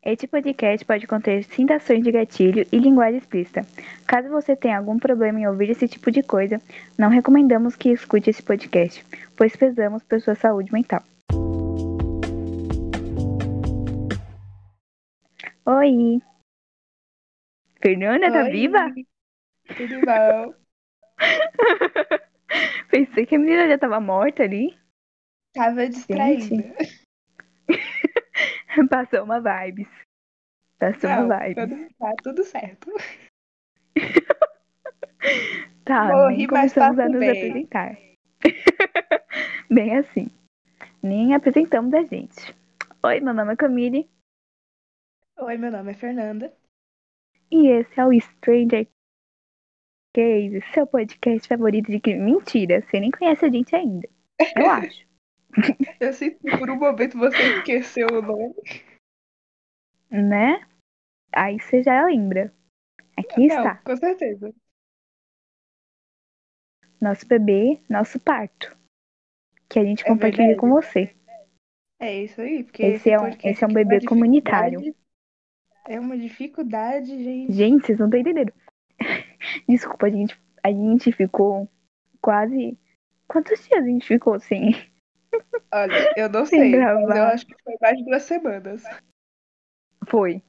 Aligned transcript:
Este 0.00 0.28
podcast 0.28 0.86
pode 0.86 1.08
conter 1.08 1.42
citações 1.42 2.04
de 2.04 2.12
gatilho 2.12 2.64
e 2.70 2.78
linguagem 2.78 3.18
explícita. 3.18 3.62
Caso 4.06 4.28
você 4.28 4.54
tenha 4.54 4.78
algum 4.78 4.96
problema 4.96 5.40
em 5.40 5.48
ouvir 5.48 5.70
esse 5.70 5.88
tipo 5.88 6.12
de 6.12 6.22
coisa, 6.22 6.62
não 6.96 7.08
recomendamos 7.08 7.74
que 7.74 7.90
escute 7.90 8.30
esse 8.30 8.40
podcast, 8.40 9.04
pois 9.36 9.56
pesamos 9.56 10.04
por 10.04 10.20
sua 10.20 10.36
saúde 10.36 10.72
mental. 10.72 11.02
Oi! 15.66 16.22
Fernanda, 17.82 18.30
tá 18.30 18.44
Oi, 18.44 18.50
viva? 18.50 18.94
Tudo 19.76 20.00
bom? 20.06 20.54
Pensei 22.88 23.26
que 23.26 23.34
a 23.34 23.38
menina 23.38 23.68
já 23.68 23.76
tava 23.76 23.98
morta 23.98 24.44
ali. 24.44 24.78
Tava 25.52 25.88
distraída. 25.88 26.72
Passou 28.90 29.24
uma 29.24 29.40
vibes. 29.40 29.88
Passou 30.78 31.10
Não, 31.10 31.26
uma 31.26 31.38
vibes. 31.40 31.68
tudo, 31.68 31.94
tá 31.98 32.14
tudo 32.22 32.44
certo. 32.44 32.90
Tá, 35.84 36.04
Morri, 36.06 36.36
nem 36.36 36.46
mas 36.46 36.72
começamos 36.74 36.98
a 36.98 37.08
nos 37.08 37.18
bem. 37.18 37.30
apresentar. 37.30 37.98
bem 39.70 39.96
assim. 39.96 40.30
Nem 41.02 41.34
apresentamos 41.34 41.92
a 41.94 42.02
gente. 42.04 42.54
Oi, 43.02 43.20
meu 43.20 43.32
nome 43.32 43.52
é 43.54 43.56
Camille 43.56 44.08
Oi, 45.38 45.56
meu 45.56 45.70
nome 45.72 45.92
é 45.92 45.94
Fernanda. 45.94 46.52
e 47.50 47.68
esse 47.68 47.98
é 47.98 48.04
o 48.04 48.12
Stranger 48.20 48.86
Case, 50.14 50.60
seu 50.74 50.86
podcast 50.86 51.48
favorito 51.48 51.90
de 51.90 52.00
crime. 52.00 52.20
Mentira, 52.20 52.82
você 52.82 53.00
nem 53.00 53.10
conhece 53.10 53.44
a 53.46 53.48
gente 53.48 53.74
ainda. 53.74 54.08
Eu 54.56 54.70
acho. 54.70 55.07
Eu 56.00 56.12
sinto 56.12 56.38
que 56.40 56.56
por 56.58 56.70
um 56.70 56.76
momento 56.76 57.18
você 57.18 57.58
esqueceu 57.58 58.06
o 58.12 58.22
nome. 58.22 58.54
né? 60.10 60.66
Aí 61.32 61.58
você 61.60 61.82
já 61.82 62.04
lembra. 62.06 62.52
Aqui 63.16 63.46
Não, 63.48 63.56
está, 63.58 63.76
com 63.78 63.96
certeza. 63.96 64.54
nosso 67.00 67.26
bebê, 67.26 67.80
nosso 67.88 68.18
parto. 68.20 68.76
Que 69.68 69.78
a 69.78 69.84
gente 69.84 70.04
É 70.04 70.08
compartilha 70.08 70.46
verdade. 70.48 70.60
com 70.60 70.70
você. 70.70 71.14
É 72.00 72.22
isso 72.22 72.40
aí, 72.40 72.62
porque 72.64 72.82
Esse 72.82 73.10
é 73.10 73.18
um- 73.20 73.26
esse 73.28 73.64
é 73.64 73.66
um 73.66 73.70
aqui 73.70 73.74
bebê 73.74 74.04
comunitário. 74.06 74.94
É 75.86 75.98
uma 75.98 76.16
dificuldade, 76.16 77.06
gente. 77.22 77.52
Gente, 77.52 77.86
vocês 77.86 77.98
não 77.98 78.06
estão 78.06 78.20
entendendo. 78.20 78.52
Desculpa, 79.68 80.06
a 80.06 80.10
gente, 80.10 80.40
a 80.62 80.70
gente 80.70 81.12
ficou 81.12 81.68
quase. 82.20 82.78
Quantos 83.26 83.58
dias 83.66 83.82
a 83.82 83.86
gente 83.86 84.06
ficou 84.06 84.38
sem? 84.38 84.72
Olha, 85.72 86.12
eu 86.16 86.28
não 86.28 86.44
sei, 86.46 86.76
mas 86.76 87.16
eu 87.16 87.22
acho 87.24 87.46
que 87.46 87.54
foi 87.62 87.76
mais 87.80 87.96
de 87.98 88.04
duas 88.04 88.22
semanas. 88.22 88.82
Foi. 90.08 90.42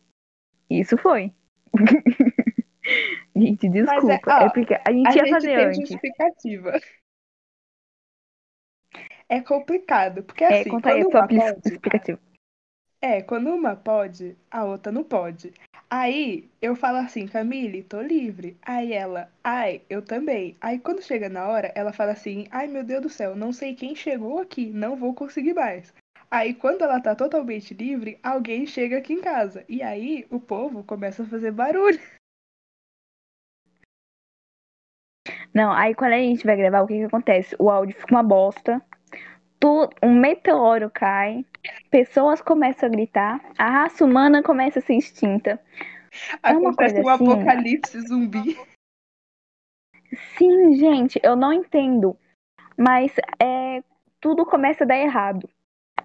Isso 0.69 0.97
foi. 0.97 1.33
gente, 3.35 3.69
desculpa. 3.69 4.19
ó, 4.27 4.45
é 4.45 4.49
porque 4.49 4.73
a 4.73 4.91
gente 4.91 5.07
A 5.07 5.11
ia 5.11 5.25
gente 5.25 5.29
fazer 5.31 5.55
tem 5.55 5.65
antes. 5.65 5.79
justificativa. 5.79 6.79
É 9.27 9.41
complicado, 9.41 10.23
porque 10.23 10.43
É, 10.43 10.61
assim, 10.61 10.69
conta 10.69 10.89
aí 10.89 11.03
quando 11.03 11.07
a 11.07 11.11
sua 11.11 11.21
uma 11.21 11.51
pode. 11.91 12.19
É, 13.01 13.21
quando 13.21 13.49
uma 13.53 13.75
pode, 13.75 14.37
a 14.49 14.65
outra 14.65 14.91
não 14.91 15.03
pode. 15.03 15.53
Aí 15.91 16.47
eu 16.61 16.75
falo 16.75 16.97
assim, 16.97 17.27
Camille, 17.27 17.81
tô 17.83 17.99
livre. 17.99 18.55
Aí 18.61 18.93
ela, 18.93 19.31
ai, 19.43 19.81
eu 19.89 20.03
também. 20.03 20.55
Aí 20.61 20.77
quando 20.77 21.01
chega 21.01 21.27
na 21.29 21.47
hora, 21.47 21.71
ela 21.75 21.91
fala 21.91 22.11
assim, 22.11 22.47
ai 22.51 22.67
meu 22.67 22.83
Deus 22.83 23.01
do 23.01 23.09
céu, 23.09 23.35
não 23.35 23.51
sei 23.51 23.73
quem 23.73 23.95
chegou 23.95 24.39
aqui, 24.39 24.67
não 24.67 24.95
vou 24.95 25.15
conseguir 25.15 25.53
mais. 25.55 25.91
Aí 26.29 26.53
quando 26.53 26.83
ela 26.83 27.01
tá 27.01 27.15
totalmente 27.15 27.73
livre, 27.73 28.19
alguém 28.21 28.67
chega 28.67 28.99
aqui 28.99 29.13
em 29.13 29.21
casa. 29.21 29.65
E 29.67 29.81
aí 29.81 30.27
o 30.29 30.39
povo 30.39 30.83
começa 30.83 31.23
a 31.23 31.25
fazer 31.25 31.51
barulho. 31.51 31.99
Não, 35.53 35.71
aí 35.71 35.95
quando 35.95 36.13
a 36.13 36.17
gente 36.17 36.45
vai 36.45 36.55
gravar, 36.55 36.81
o 36.81 36.87
que 36.87 36.97
que 36.97 37.03
acontece? 37.03 37.55
O 37.59 37.69
áudio 37.69 37.95
fica 37.99 38.13
uma 38.13 38.23
bosta. 38.23 38.79
Tu, 39.59 39.89
um 40.01 40.13
meteoro 40.19 40.89
cai. 40.89 41.45
Pessoas 41.91 42.41
começam 42.41 42.87
a 42.87 42.91
gritar. 42.91 43.41
A 43.57 43.69
raça 43.69 44.05
humana 44.05 44.41
começa 44.41 44.79
a 44.79 44.81
ser 44.81 44.95
extinta. 44.95 45.59
É 46.41 46.51
uma 46.51 46.73
coisa 46.73 47.01
um 47.01 47.09
assim. 47.09 47.31
apocalipse 47.31 48.01
zumbi. 48.07 48.57
Sim, 50.37 50.75
gente, 50.75 51.19
eu 51.21 51.35
não 51.35 51.53
entendo. 51.53 52.17
Mas 52.77 53.13
é, 53.41 53.83
tudo 54.19 54.45
começa 54.45 54.83
a 54.83 54.87
dar 54.87 54.97
errado. 54.97 55.49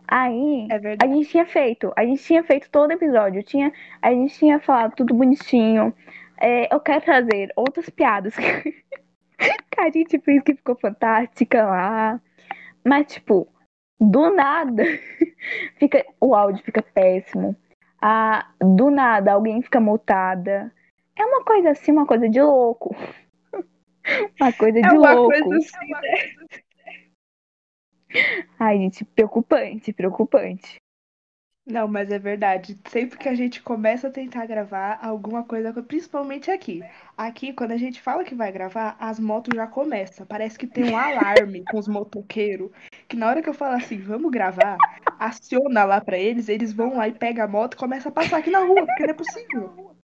Aí, 0.06 0.69
É 0.70 0.97
a 1.03 1.06
gente 1.06 1.31
tinha 1.31 1.47
feito, 1.47 1.93
a 1.97 2.04
gente 2.04 2.22
tinha 2.22 2.44
feito 2.44 2.69
todo 2.70 2.91
episódio, 2.91 3.43
tinha, 3.43 3.72
a 4.03 4.10
gente 4.10 4.38
tinha 4.38 4.60
falado 4.60 4.94
tudo 4.94 5.14
bonitinho. 5.14 5.94
É, 6.38 6.72
eu 6.75 6.78
quero 6.81 7.04
trazer 7.04 7.50
outras 7.56 7.88
piadas 7.88 8.34
que 8.37 9.81
a 9.81 9.91
gente 9.91 10.19
fez 10.19 10.43
que 10.43 10.54
ficou 10.54 10.76
fantástica 10.76 11.64
lá. 11.64 12.20
Mas, 12.84 13.06
tipo, 13.12 13.49
do 13.99 14.31
nada, 14.31 14.83
fica, 15.78 16.05
o 16.21 16.34
áudio 16.34 16.62
fica 16.65 16.83
péssimo. 16.83 17.56
Ah, 18.00 18.50
do 18.61 18.91
nada, 18.91 19.33
alguém 19.33 19.62
fica 19.62 19.81
multada. 19.81 20.72
É 21.17 21.25
uma 21.25 21.44
coisa 21.44 21.71
assim, 21.71 21.93
uma 21.93 22.06
coisa 22.06 22.28
de 22.28 22.41
louco. 22.41 22.94
Uma 24.39 24.53
coisa 24.53 24.83
de 24.83 24.87
É 24.87 24.93
uma 24.93 25.15
louco. 25.15 25.31
coisa 25.31 25.56
assim, 25.56 25.91
né? 25.91 26.34
Ai, 28.59 28.77
gente, 28.77 29.03
preocupante, 29.03 29.94
preocupante. 29.94 30.77
Não, 31.66 31.88
mas 31.88 32.10
é 32.10 32.19
verdade. 32.19 32.78
Sempre 32.88 33.19
que 33.19 33.28
a 33.28 33.34
gente 33.34 33.62
começa 33.62 34.08
a 34.08 34.10
tentar 34.10 34.44
gravar 34.44 34.98
alguma 35.02 35.42
coisa, 35.44 35.72
principalmente 35.82 36.50
aqui. 36.50 36.82
Aqui, 37.16 37.54
quando 37.54 37.72
a 37.72 37.76
gente 37.78 38.02
fala 38.02 38.22
que 38.22 38.34
vai 38.34 38.52
gravar, 38.52 38.97
as 39.00 39.19
motos 39.19 39.56
já 39.56 39.66
começam. 39.66 40.26
Parece 40.26 40.58
que 40.58 40.66
tem 40.66 40.91
um 40.91 40.97
alarme 40.97 41.64
com 41.70 41.78
os 41.78 41.88
motoqueiros. 41.88 42.70
Que 43.08 43.16
na 43.16 43.28
hora 43.28 43.41
que 43.41 43.48
eu 43.48 43.54
falo 43.54 43.76
assim, 43.76 43.97
vamos 43.98 44.30
gravar, 44.30 44.76
aciona 45.19 45.84
lá 45.84 46.02
pra 46.02 46.19
eles, 46.19 46.50
eles 46.50 46.70
vão 46.70 46.97
lá 46.97 47.08
e 47.08 47.12
pegam 47.12 47.44
a 47.44 47.48
moto 47.48 47.75
e 47.75 47.78
começam 47.78 48.10
a 48.10 48.14
passar 48.14 48.38
aqui 48.38 48.50
na 48.50 48.60
rua, 48.60 48.84
porque 48.84 49.04
não 49.04 49.10
é 49.10 49.14
possível. 49.14 49.94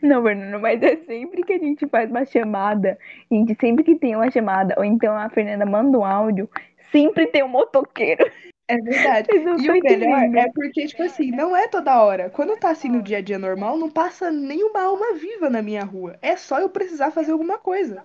Não, 0.00 0.22
Fernanda, 0.22 0.58
mas 0.60 0.82
é 0.82 0.96
sempre 1.04 1.42
que 1.42 1.52
a 1.52 1.58
gente 1.58 1.86
faz 1.88 2.08
uma 2.08 2.24
chamada, 2.24 2.98
gente, 3.30 3.56
sempre 3.60 3.84
que 3.84 3.96
tem 3.96 4.16
uma 4.16 4.30
chamada, 4.30 4.74
ou 4.78 4.84
então 4.84 5.16
a 5.16 5.28
Fernanda 5.28 5.66
manda 5.66 5.98
um 5.98 6.04
áudio, 6.04 6.48
sempre 6.90 7.26
tem 7.26 7.42
um 7.42 7.48
motoqueiro. 7.48 8.24
É 8.68 8.76
verdade. 8.76 9.28
E 9.32 9.38
o 9.38 9.56
melhor 9.56 9.76
entendendo. 9.76 10.36
é 10.36 10.50
porque, 10.52 10.86
tipo 10.86 11.02
assim, 11.02 11.30
não 11.30 11.54
é 11.54 11.68
toda 11.68 12.02
hora. 12.02 12.30
Quando 12.30 12.56
tá 12.56 12.70
assim 12.70 12.88
no 12.88 13.02
dia 13.02 13.18
a 13.18 13.20
dia 13.20 13.38
normal, 13.38 13.76
não 13.76 13.90
passa 13.90 14.30
nenhuma 14.30 14.82
alma 14.82 15.14
viva 15.14 15.50
na 15.50 15.60
minha 15.60 15.84
rua. 15.84 16.18
É 16.22 16.36
só 16.36 16.60
eu 16.60 16.70
precisar 16.70 17.10
fazer 17.10 17.32
alguma 17.32 17.58
coisa. 17.58 18.04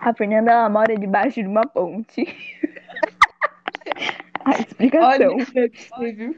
A 0.00 0.14
Fernanda, 0.14 0.52
ela 0.52 0.68
mora 0.68 0.96
debaixo 0.96 1.42
de 1.42 1.48
uma 1.48 1.66
ponte. 1.66 2.24
a 4.44 4.60
explicação. 4.60 5.08
Olha, 5.08 5.30
possível. 5.70 6.34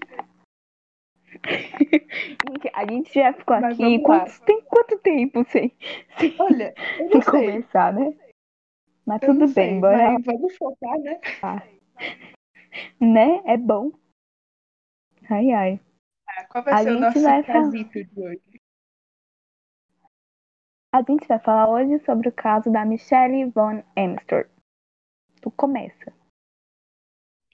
Gente, 1.44 2.70
a 2.72 2.86
gente 2.86 3.14
já 3.14 3.32
ficou 3.32 3.60
Mas 3.60 3.74
aqui 3.74 3.98
quanto, 4.00 4.40
tem 4.42 4.60
quanto 4.62 4.98
tempo 4.98 5.44
sem, 5.48 5.72
sem, 6.18 6.34
Olha, 6.38 6.74
sem 6.96 7.20
começar, 7.20 7.92
né? 7.92 8.14
Mas 9.04 9.22
Eu 9.22 9.34
tudo 9.34 9.48
sei, 9.48 9.70
bem, 9.70 9.80
bora 9.80 10.16
vamos 10.24 10.56
focar, 10.56 10.98
né? 10.98 11.20
Né? 13.00 13.42
É 13.44 13.56
bom. 13.56 13.90
Ai, 15.30 15.50
ai. 15.52 15.80
Qual 16.50 16.62
vai 16.64 16.74
A 16.74 16.78
ser 16.82 16.96
o 16.96 17.00
nosso 17.00 17.22
vai 17.22 17.42
falar- 17.42 17.62
casito 17.64 18.04
de 18.04 18.20
hoje? 18.20 18.60
A 20.92 21.02
gente 21.02 21.26
vai 21.28 21.38
falar 21.38 21.68
hoje 21.70 21.98
sobre 22.04 22.28
o 22.28 22.32
caso 22.32 22.70
da 22.70 22.84
Michelle 22.84 23.50
Von 23.50 23.82
Amstor. 23.96 24.48
Tu 25.42 25.50
começa. 25.50 26.12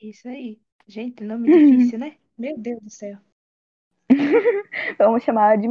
Isso 0.00 0.28
aí. 0.28 0.60
Gente, 0.86 1.24
nome 1.24 1.48
difícil, 1.48 1.98
né? 1.98 2.16
Meu 2.38 2.56
Deus 2.58 2.80
do 2.80 2.90
céu. 2.90 3.18
Vamos 4.98 5.22
chamar 5.22 5.52
ela 5.54 5.62
de 5.62 5.68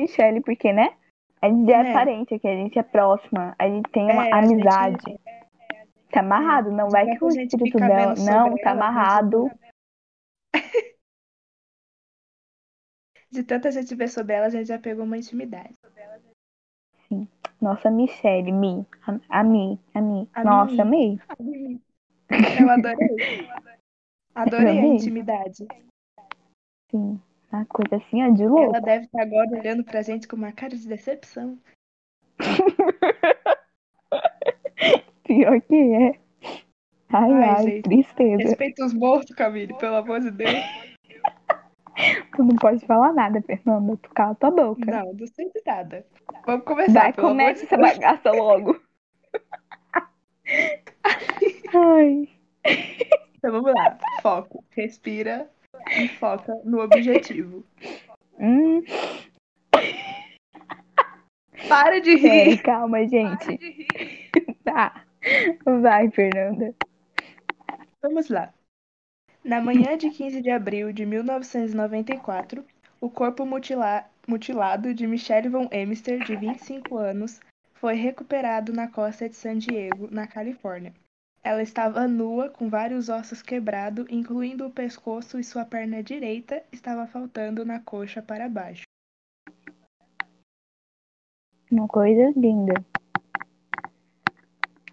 Michelle, 0.00 0.40
porque, 0.42 0.72
né? 0.72 0.96
A 1.42 1.48
gente 1.48 1.70
é 1.70 1.82
Né? 1.82 1.92
parente 1.92 2.34
aqui, 2.34 2.48
a 2.48 2.54
gente 2.56 2.78
é 2.78 2.82
próxima, 2.82 3.54
a 3.58 3.68
gente 3.68 3.90
tem 3.90 4.04
uma 4.10 4.26
É, 4.28 4.32
a 4.32 4.42
gente- 4.42 4.52
amizade. 4.54 5.04
Tá 6.16 6.20
amarrado, 6.20 6.72
não 6.72 6.88
vai 6.88 7.04
que 7.14 7.22
o 7.22 7.26
a 7.26 7.30
gente 7.30 7.52
espírito 7.52 7.76
dela. 7.76 8.14
Não, 8.14 8.56
tá 8.56 8.70
amarrado. 8.70 9.50
De 13.30 13.42
tanta 13.42 13.70
gente 13.70 13.94
ver 13.94 14.08
sobre 14.08 14.32
ela, 14.32 14.46
a 14.46 14.48
gente 14.48 14.68
já 14.68 14.78
pegou 14.78 15.04
uma 15.04 15.18
intimidade. 15.18 15.74
Nossa, 17.60 17.90
Michelle, 17.90 18.50
Mi. 18.50 18.86
A, 19.06 19.40
a 19.40 19.44
Mi, 19.44 19.78
a 19.92 20.00
Mi. 20.00 20.26
A 20.32 20.42
Nossa, 20.42 20.86
Mi. 20.86 21.20
amei. 21.28 21.80
Eu 22.60 22.70
adorei. 22.70 23.16
Adorei 24.34 24.78
a 24.78 24.86
intimidade. 24.86 25.68
Sim. 26.90 27.20
Uma 27.52 27.66
coisa 27.66 27.96
assim, 27.96 28.22
ó, 28.22 28.30
de 28.30 28.46
louco. 28.46 28.74
Ela 28.74 28.80
deve 28.80 29.04
estar 29.04 29.20
agora 29.20 29.50
olhando 29.50 29.84
pra 29.84 30.00
gente 30.00 30.26
com 30.26 30.36
uma 30.36 30.52
cara 30.52 30.74
de 30.74 30.88
decepção. 30.88 31.58
Pior 35.26 35.60
que 35.62 35.74
é. 35.74 36.18
Ai, 37.12 37.32
Ai, 37.32 37.44
ai, 37.44 37.62
gente. 37.64 37.82
tristeza. 37.82 38.42
Respeita 38.42 38.84
os 38.84 38.92
mortos, 38.94 39.34
Camille, 39.36 39.74
pelo 39.78 39.96
amor 39.96 40.20
de 40.20 40.30
Deus. 40.30 40.50
Tu 42.36 42.44
não 42.44 42.54
pode 42.56 42.84
falar 42.84 43.14
nada, 43.14 43.40
Fernanda. 43.40 43.96
Tu 43.96 44.10
cala 44.10 44.34
tua 44.34 44.50
boca. 44.50 44.84
Não, 44.84 45.14
não 45.14 45.26
sei 45.28 45.46
de 45.50 45.62
nada. 45.66 46.04
Vamos 46.44 46.66
começar. 46.66 46.92
Vai, 47.04 47.12
começa 47.14 47.64
essa 47.64 47.76
Deus. 47.78 47.92
bagaça 47.92 48.32
logo. 48.32 48.78
Ai. 51.74 52.28
Então 53.38 53.50
vamos 53.52 53.72
lá. 53.74 53.96
Foco. 54.20 54.62
Respira 54.72 55.48
e 55.98 56.06
foca 56.08 56.54
no 56.64 56.80
objetivo. 56.82 57.64
Hum, 58.38 58.82
Para 61.66 61.98
de 62.02 62.14
rir. 62.16 62.62
calma, 62.62 62.98
Para 62.98 63.06
gente. 63.06 63.56
de 63.56 63.70
rir. 63.70 64.30
Tá. 64.64 65.05
Vai, 65.82 66.10
Fernanda. 66.10 66.74
Vamos 68.02 68.28
lá. 68.28 68.52
Na 69.44 69.60
manhã 69.60 69.96
de 69.96 70.10
15 70.10 70.40
de 70.40 70.50
abril 70.50 70.92
de 70.92 71.06
1994, 71.06 72.64
o 73.00 73.10
corpo 73.10 73.44
mutila- 73.44 74.04
mutilado 74.26 74.92
de 74.94 75.06
Michelle 75.06 75.48
Von 75.48 75.68
Emister, 75.70 76.24
de 76.24 76.36
25 76.36 76.96
anos, 76.96 77.40
foi 77.74 77.94
recuperado 77.94 78.72
na 78.72 78.88
costa 78.88 79.28
de 79.28 79.36
San 79.36 79.58
Diego, 79.58 80.08
na 80.10 80.26
Califórnia. 80.26 80.92
Ela 81.42 81.62
estava 81.62 82.08
nua, 82.08 82.48
com 82.50 82.68
vários 82.68 83.08
ossos 83.08 83.40
quebrados, 83.40 84.06
incluindo 84.10 84.66
o 84.66 84.70
pescoço 84.70 85.38
e 85.38 85.44
sua 85.44 85.64
perna 85.64 86.02
direita 86.02 86.62
estava 86.72 87.06
faltando 87.06 87.64
na 87.64 87.78
coxa 87.78 88.20
para 88.20 88.48
baixo. 88.48 88.82
Uma 91.70 91.86
coisa 91.86 92.32
linda. 92.36 92.74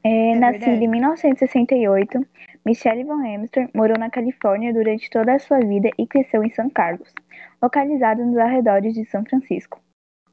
É, 0.04 0.32
É 0.32 0.36
nascida 0.36 0.66
verdade. 0.66 0.86
em 0.86 0.90
1968, 0.90 2.28
Michelle 2.66 3.04
Von 3.04 3.26
Amster 3.26 3.70
morou 3.74 3.98
na 3.98 4.10
Califórnia 4.10 4.74
durante 4.74 5.10
toda 5.10 5.34
a 5.34 5.40
sua 5.40 5.60
vida 5.60 5.90
e 5.98 6.06
cresceu 6.08 6.44
em 6.44 6.50
São 6.52 6.70
Carlos, 6.70 7.14
localizado 7.62 8.26
nos 8.26 8.38
arredores 8.38 8.94
de 8.94 9.06
São 9.06 9.24
Francisco. 9.26 9.82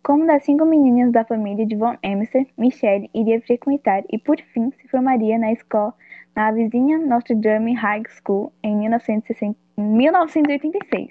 Como 0.02 0.26
das 0.26 0.44
cinco 0.44 0.64
meninas 0.64 1.12
da 1.12 1.24
família 1.24 1.66
de 1.66 1.76
Von 1.76 1.96
Amster, 2.02 2.46
Michelle 2.56 3.10
iria 3.14 3.40
frequentar 3.42 4.02
e, 4.10 4.18
por 4.18 4.40
fim, 4.40 4.70
se 4.72 4.88
formaria 4.88 5.38
na 5.38 5.52
escola 5.52 5.94
na 6.34 6.50
vizinha 6.52 6.98
Notre 6.98 7.34
Dame 7.34 7.74
High 7.74 8.04
School 8.08 8.52
em 8.62 8.76
1960 8.76 9.58
em 9.76 9.82
1986. 9.82 11.08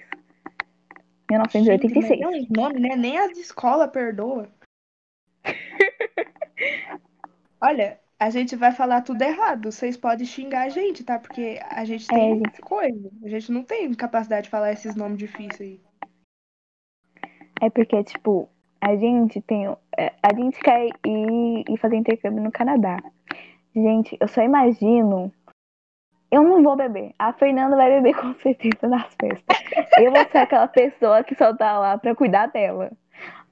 Gente, 1.30 1.58
1986. 1.58 2.20
é 2.20 2.60
nome, 2.60 2.80
né? 2.80 2.96
Nem 2.96 3.18
as 3.18 3.36
escolas 3.38 3.90
perdoa. 3.90 4.48
Olha, 7.60 7.98
a 8.20 8.28
gente 8.30 8.54
vai 8.54 8.70
falar 8.70 9.00
tudo 9.00 9.22
errado. 9.22 9.72
Vocês 9.72 9.96
podem 9.96 10.26
xingar 10.26 10.62
a 10.66 10.68
gente, 10.68 11.02
tá? 11.02 11.18
Porque 11.18 11.58
a 11.70 11.84
gente 11.86 12.06
tem 12.06 12.32
É, 12.32 12.34
gente. 12.36 12.60
coisa. 12.60 13.10
A 13.24 13.28
gente 13.28 13.50
não 13.50 13.62
tem 13.64 13.92
capacidade 13.94 14.44
de 14.44 14.50
falar 14.50 14.72
esses 14.72 14.94
nomes 14.94 15.16
difíceis 15.18 15.60
aí. 15.60 15.80
É 17.62 17.70
porque, 17.70 18.02
tipo, 18.04 18.48
a 18.80 18.94
gente 18.96 19.40
tem. 19.40 19.66
é, 19.96 20.12
A 20.22 20.34
gente 20.34 20.58
quer 20.60 20.86
ir, 21.06 21.64
ir 21.68 21.76
fazer 21.78 21.96
intercâmbio 21.96 22.42
no 22.42 22.52
Canadá. 22.52 22.98
Gente, 23.74 24.16
eu 24.20 24.28
só 24.28 24.42
imagino. 24.42 25.32
Eu 26.30 26.42
não 26.44 26.62
vou 26.62 26.76
beber. 26.76 27.12
A 27.18 27.32
Fernanda 27.32 27.74
vai 27.74 27.90
beber 27.90 28.14
com 28.20 28.34
certeza 28.34 28.86
nas 28.86 29.14
festas. 29.20 29.58
Eu 29.98 30.12
vou 30.12 30.24
ser 30.30 30.38
aquela 30.38 30.68
pessoa 30.68 31.24
que 31.24 31.34
só 31.34 31.54
tá 31.56 31.78
lá 31.78 31.96
pra 31.98 32.14
cuidar 32.14 32.46
dela. 32.48 32.92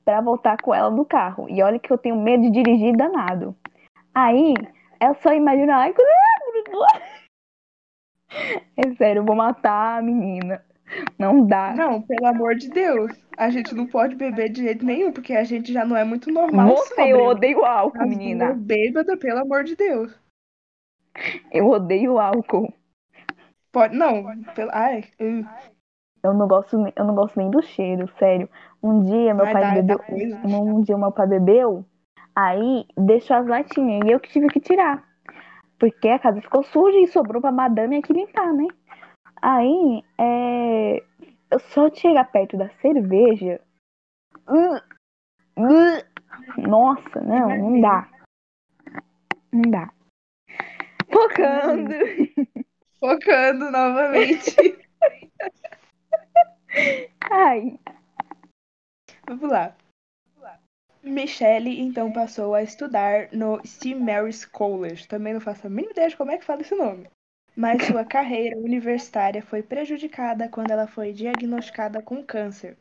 Pra 0.05 0.21
voltar 0.21 0.57
com 0.63 0.75
ela 0.75 0.91
no 0.91 1.05
carro. 1.05 1.49
E 1.49 1.63
olha 1.63 1.79
que 1.79 1.91
eu 1.93 1.99
tenho 1.99 2.17
medo 2.17 2.43
de 2.45 2.51
dirigir 2.51 2.97
danado. 2.97 3.55
Aí, 4.19 4.53
eu 5.01 5.15
só 5.23 5.33
imagino. 5.33 5.71
Ai, 5.71 5.95
é 8.77 8.95
sério, 8.97 9.21
eu 9.21 9.25
vou 9.25 9.37
matar 9.37 9.99
a 9.99 10.03
menina. 10.03 10.65
Não 11.17 11.47
dá. 11.47 11.73
Não, 11.73 12.03
pelo 12.03 12.27
amor 12.27 12.57
de 12.57 12.69
Deus. 12.69 13.13
A 13.37 13.49
gente 13.49 13.73
não 13.77 13.87
pode 13.87 14.17
beber 14.17 14.49
de 14.49 14.63
jeito 14.63 14.85
nenhum, 14.85 15.13
porque 15.13 15.35
a 15.35 15.45
gente 15.45 15.73
já 15.73 15.85
não 15.85 15.97
é 15.97 16.03
muito 16.03 16.33
normal. 16.33 16.77
Você, 16.79 17.13
eu 17.13 17.27
odeio 17.27 17.65
álcool, 17.65 18.03
As 18.03 18.09
menina. 18.09 18.53
bêbada, 18.55 19.17
pelo 19.17 19.39
amor 19.39 19.63
de 19.63 19.77
Deus. 19.77 20.13
Eu 21.53 21.69
odeio 21.69 22.19
álcool. 22.19 22.73
Pode, 23.71 23.95
não. 23.97 24.25
Pelo, 24.55 24.71
ai, 24.73 25.05
hum, 25.21 25.45
Eu 26.25 26.35
não 26.35 26.49
gosto, 26.49 26.77
eu 26.97 27.05
não 27.05 27.15
gosto 27.15 27.39
nem 27.39 27.51
do 27.51 27.63
cheiro, 27.63 28.11
sério. 28.19 28.49
Um 28.83 29.03
dia 29.03 29.33
meu 29.33 29.45
pai 29.45 29.75
bebeu, 29.75 29.99
dá 29.99 30.05
coisa. 30.05 30.41
um 30.45 30.83
dia 30.83 30.99
meu 30.99 31.13
pai 31.13 31.27
bebeu, 31.29 31.85
aí 32.39 32.87
deixou 32.97 33.37
as 33.37 33.47
latinhas 33.47 34.07
e 34.07 34.13
eu 34.13 34.21
que 34.21 34.31
tive 34.31 34.47
que 34.49 34.61
tirar. 34.61 35.05
Porque 35.79 36.09
a 36.09 36.19
casa 36.19 36.41
ficou 36.41 36.63
suja 36.63 36.99
e 36.99 37.09
sobrou 37.09 37.41
pra 37.41 37.51
madame 37.51 37.97
aqui 37.97 38.13
limpar, 38.13 38.53
né? 38.53 38.67
Aí, 39.41 40.03
é, 40.19 41.03
eu 41.51 41.59
só 41.59 41.91
chegar 41.91 42.31
perto 42.31 42.57
da 42.57 42.69
cerveja. 42.81 43.61
nossa, 46.57 47.21
não, 47.21 47.49
não 47.49 47.81
dá. 47.81 48.09
Não 49.53 49.71
dá. 49.71 49.91
Focando. 51.11 51.91
focando 53.01 53.71
novamente. 53.71 54.57
Ai, 57.31 57.79
Vamos 59.29 59.51
lá. 59.51 59.77
Michelle 61.19 61.81
então 61.81 62.13
passou 62.13 62.55
a 62.55 62.63
estudar 62.63 63.29
no 63.33 63.61
Steve 63.67 63.99
Mary's 63.99 64.45
College. 64.45 65.09
Também 65.09 65.35
não 65.35 65.41
faço 65.41 65.67
a 65.67 65.71
mínima 65.71 65.91
ideia 65.91 66.09
de 66.09 66.17
como 66.17 66.31
é 66.31 66.39
que 66.39 66.45
fala 66.45 66.61
esse 66.61 66.77
nome. 66.77 67.09
Mas 67.57 67.87
sua 67.87 68.05
carreira 68.05 68.57
universitária 68.57 69.43
foi 69.43 69.61
prejudicada 69.61 70.49
quando 70.49 70.71
ela 70.71 70.87
foi 70.87 71.13
diagnosticada 71.13 72.01
com 72.01 72.25
câncer. 72.25 72.77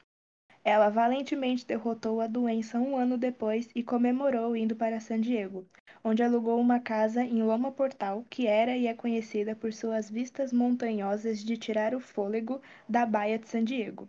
Ela 0.64 0.88
valentemente 0.90 1.66
derrotou 1.66 2.22
a 2.22 2.28
doença 2.28 2.78
um 2.78 2.96
ano 2.96 3.18
depois 3.18 3.70
e 3.74 3.82
comemorou 3.82 4.56
indo 4.56 4.76
para 4.76 5.00
San 5.00 5.20
Diego, 5.20 5.66
onde 6.04 6.22
alugou 6.22 6.62
uma 6.62 6.80
casa 6.80 7.24
em 7.24 7.42
Loma 7.42 7.72
Portal, 7.72 8.24
que 8.30 8.46
era 8.46 8.78
e 8.78 8.86
é 8.86 8.94
conhecida 8.94 9.56
por 9.56 9.74
suas 9.74 10.12
vistas 10.12 10.54
montanhosas 10.54 11.44
de 11.44 11.58
tirar 11.58 11.96
o 11.96 12.00
fôlego 12.00 12.62
da 12.88 13.04
baía 13.04 13.40
de 13.40 13.48
San 13.48 13.64
Diego. 13.64 14.06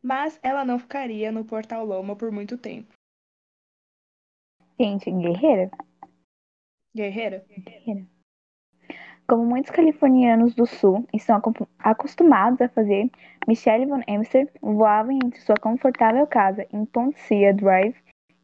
Mas 0.00 0.38
ela 0.44 0.64
não 0.64 0.78
ficaria 0.78 1.32
no 1.32 1.44
Portal 1.44 1.84
Loma 1.84 2.14
por 2.14 2.30
muito 2.30 2.56
tempo. 2.56 2.94
Gente, 4.78 5.10
guerreira. 5.10 5.70
Guerreira? 6.94 7.44
Como 9.26 9.44
muitos 9.46 9.70
californianos 9.70 10.54
do 10.54 10.66
sul 10.66 11.06
estão 11.12 11.40
acostumados 11.78 12.60
a 12.60 12.68
fazer, 12.68 13.10
Michelle 13.48 13.86
Von 13.86 14.02
Amster 14.06 14.50
voava 14.60 15.12
entre 15.12 15.40
sua 15.40 15.56
confortável 15.56 16.26
casa 16.26 16.66
em 16.72 16.84
Poncia 16.84 17.54
Drive 17.54 17.96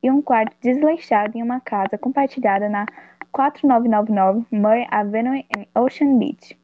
e 0.02 0.10
um 0.10 0.22
quarto 0.22 0.56
desleixado 0.60 1.36
em 1.36 1.42
uma 1.42 1.60
casa 1.60 1.98
compartilhada 1.98 2.68
na 2.68 2.86
4999 3.30 4.46
Murray 4.50 4.86
Avenue 4.90 5.44
em 5.56 5.68
Ocean 5.74 6.16
Beach. 6.18 6.58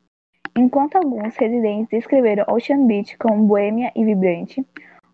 Enquanto 0.56 0.96
alguns 0.96 1.37
residentes 1.37 1.90
descreveram 1.90 2.46
Ocean 2.49 2.87
Beach 2.87 3.18
como 3.18 3.46
boêmia 3.46 3.92
e 3.94 4.02
vibrante, 4.02 4.66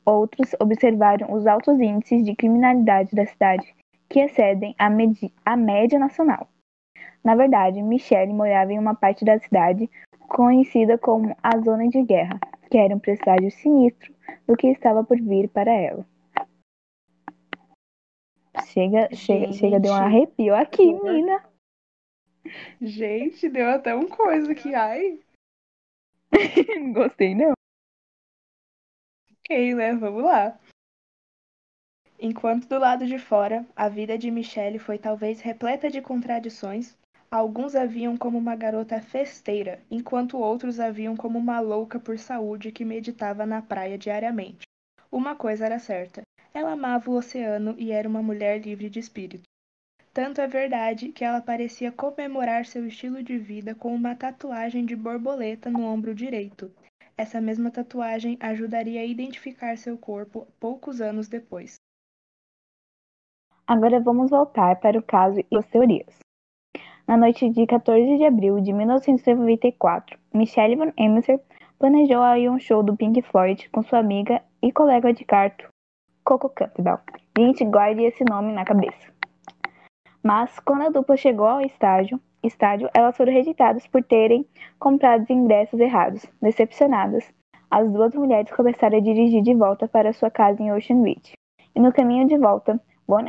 outros 0.04 0.54
observaram 0.60 1.32
os 1.32 1.46
altos 1.48 1.80
índices 1.80 2.24
de 2.24 2.36
criminalidade 2.36 3.16
da 3.16 3.26
cidade, 3.26 3.74
que 4.12 4.20
excedem 4.20 4.74
a, 4.78 4.88
a 5.46 5.56
média 5.56 5.98
nacional. 5.98 6.46
Na 7.24 7.34
verdade, 7.34 7.80
Michelle 7.80 8.30
morava 8.32 8.70
em 8.70 8.78
uma 8.78 8.94
parte 8.94 9.24
da 9.24 9.38
cidade 9.38 9.88
conhecida 10.28 10.98
como 10.98 11.34
a 11.42 11.58
Zona 11.60 11.88
de 11.88 12.02
Guerra, 12.02 12.38
que 12.70 12.76
era 12.76 12.94
um 12.94 12.98
presságio 12.98 13.50
sinistro 13.50 14.14
do 14.46 14.54
que 14.54 14.66
estava 14.68 15.02
por 15.02 15.18
vir 15.18 15.48
para 15.48 15.72
ela. 15.72 16.06
Chega, 18.66 19.08
chega, 19.14 19.46
Gente. 19.46 19.56
chega, 19.56 19.80
deu 19.80 19.92
um 19.92 19.96
arrepio 19.96 20.54
aqui, 20.54 20.82
Horror. 20.88 21.04
menina. 21.04 21.44
Gente, 22.82 23.48
deu 23.48 23.70
até 23.70 23.94
um 23.94 24.08
coisa 24.08 24.52
aqui. 24.52 24.74
Ai, 24.74 25.20
Não 26.80 26.92
gostei, 26.92 27.34
não. 27.34 27.52
ok, 29.40 29.74
né? 29.74 29.94
Vamos 29.94 30.22
lá. 30.22 30.58
Enquanto 32.24 32.68
do 32.68 32.78
lado 32.78 33.04
de 33.04 33.18
fora, 33.18 33.66
a 33.74 33.88
vida 33.88 34.16
de 34.16 34.30
Michelle 34.30 34.78
foi 34.78 34.96
talvez 34.96 35.40
repleta 35.40 35.90
de 35.90 36.00
contradições, 36.00 36.96
alguns 37.28 37.74
a 37.74 37.84
viam 37.84 38.16
como 38.16 38.38
uma 38.38 38.54
garota 38.54 39.00
festeira, 39.00 39.80
enquanto 39.90 40.38
outros 40.38 40.78
a 40.78 40.88
viam 40.88 41.16
como 41.16 41.36
uma 41.36 41.58
louca 41.58 41.98
por 41.98 42.16
saúde 42.16 42.70
que 42.70 42.84
meditava 42.84 43.44
na 43.44 43.60
praia 43.60 43.98
diariamente. 43.98 44.62
Uma 45.10 45.34
coisa 45.34 45.66
era 45.66 45.80
certa: 45.80 46.22
ela 46.54 46.70
amava 46.70 47.10
o 47.10 47.16
oceano 47.16 47.74
e 47.76 47.90
era 47.90 48.08
uma 48.08 48.22
mulher 48.22 48.60
livre 48.60 48.88
de 48.88 49.00
espírito. 49.00 49.42
Tanto 50.14 50.40
é 50.40 50.46
verdade 50.46 51.08
que 51.08 51.24
ela 51.24 51.40
parecia 51.40 51.90
comemorar 51.90 52.66
seu 52.66 52.86
estilo 52.86 53.20
de 53.20 53.36
vida 53.36 53.74
com 53.74 53.92
uma 53.92 54.14
tatuagem 54.14 54.86
de 54.86 54.94
borboleta 54.94 55.68
no 55.68 55.82
ombro 55.82 56.14
direito. 56.14 56.70
Essa 57.16 57.40
mesma 57.40 57.68
tatuagem 57.68 58.36
ajudaria 58.38 59.00
a 59.00 59.04
identificar 59.04 59.76
seu 59.76 59.98
corpo 59.98 60.46
poucos 60.60 61.00
anos 61.00 61.26
depois. 61.26 61.81
Agora 63.66 64.00
vamos 64.00 64.30
voltar 64.30 64.76
para 64.80 64.98
o 64.98 65.02
caso 65.02 65.40
e 65.50 65.56
as 65.56 65.66
teorias. 65.66 66.18
Na 67.06 67.16
noite 67.16 67.48
de 67.48 67.66
14 67.66 68.16
de 68.16 68.24
abril 68.24 68.60
de 68.60 68.72
1994, 68.72 70.18
Michelle 70.34 70.76
Van 70.76 70.92
Amster 70.98 71.40
planejou 71.78 72.22
aí 72.22 72.48
um 72.48 72.58
show 72.58 72.82
do 72.82 72.96
Pink 72.96 73.22
Floyd 73.22 73.68
com 73.70 73.82
sua 73.82 73.98
amiga 73.98 74.42
e 74.62 74.72
colega 74.72 75.12
de 75.12 75.24
quarto, 75.24 75.68
Coco 76.24 76.48
Campbell. 76.48 77.00
Gente, 77.36 77.64
guarde 77.64 78.02
esse 78.02 78.24
nome 78.24 78.52
na 78.52 78.64
cabeça. 78.64 79.12
Mas 80.22 80.58
quando 80.60 80.82
a 80.82 80.90
dupla 80.90 81.16
chegou 81.16 81.46
ao 81.46 81.60
estádio, 81.60 82.20
estádio, 82.42 82.88
elas 82.94 83.16
foram 83.16 83.32
rejeitadas 83.32 83.86
por 83.86 84.02
terem 84.02 84.46
comprado 84.78 85.30
ingressos 85.30 85.80
errados. 85.80 86.24
Decepcionadas, 86.40 87.32
as 87.70 87.90
duas 87.90 88.14
mulheres 88.14 88.52
começaram 88.52 88.98
a 88.98 89.00
dirigir 89.00 89.42
de 89.42 89.54
volta 89.54 89.88
para 89.88 90.12
sua 90.12 90.30
casa 90.30 90.62
em 90.62 90.72
Ocean 90.72 91.02
Beach. 91.02 91.32
E 91.74 91.80
no 91.80 91.92
caminho 91.92 92.28
de 92.28 92.36
volta, 92.36 92.80
Von 93.12 93.26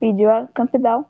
pediu 0.00 0.30
a 0.30 0.46
Campbell 0.46 1.04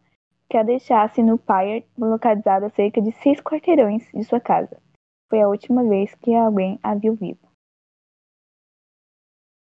que 0.50 0.56
a 0.56 0.64
deixasse 0.64 1.22
no 1.22 1.38
Pyre, 1.38 1.87
localizado 1.96 2.66
a 2.66 2.70
cerca 2.70 3.00
de 3.00 3.12
seis 3.12 3.40
quarteirões 3.40 4.10
de 4.12 4.25
sua 4.25 4.40
casa. 4.40 4.82
Foi 5.30 5.40
a 5.40 5.48
última 5.48 5.84
vez 5.84 6.16
que 6.16 6.34
alguém 6.34 6.80
a 6.82 6.96
viu 6.96 7.14
viva. 7.14 7.46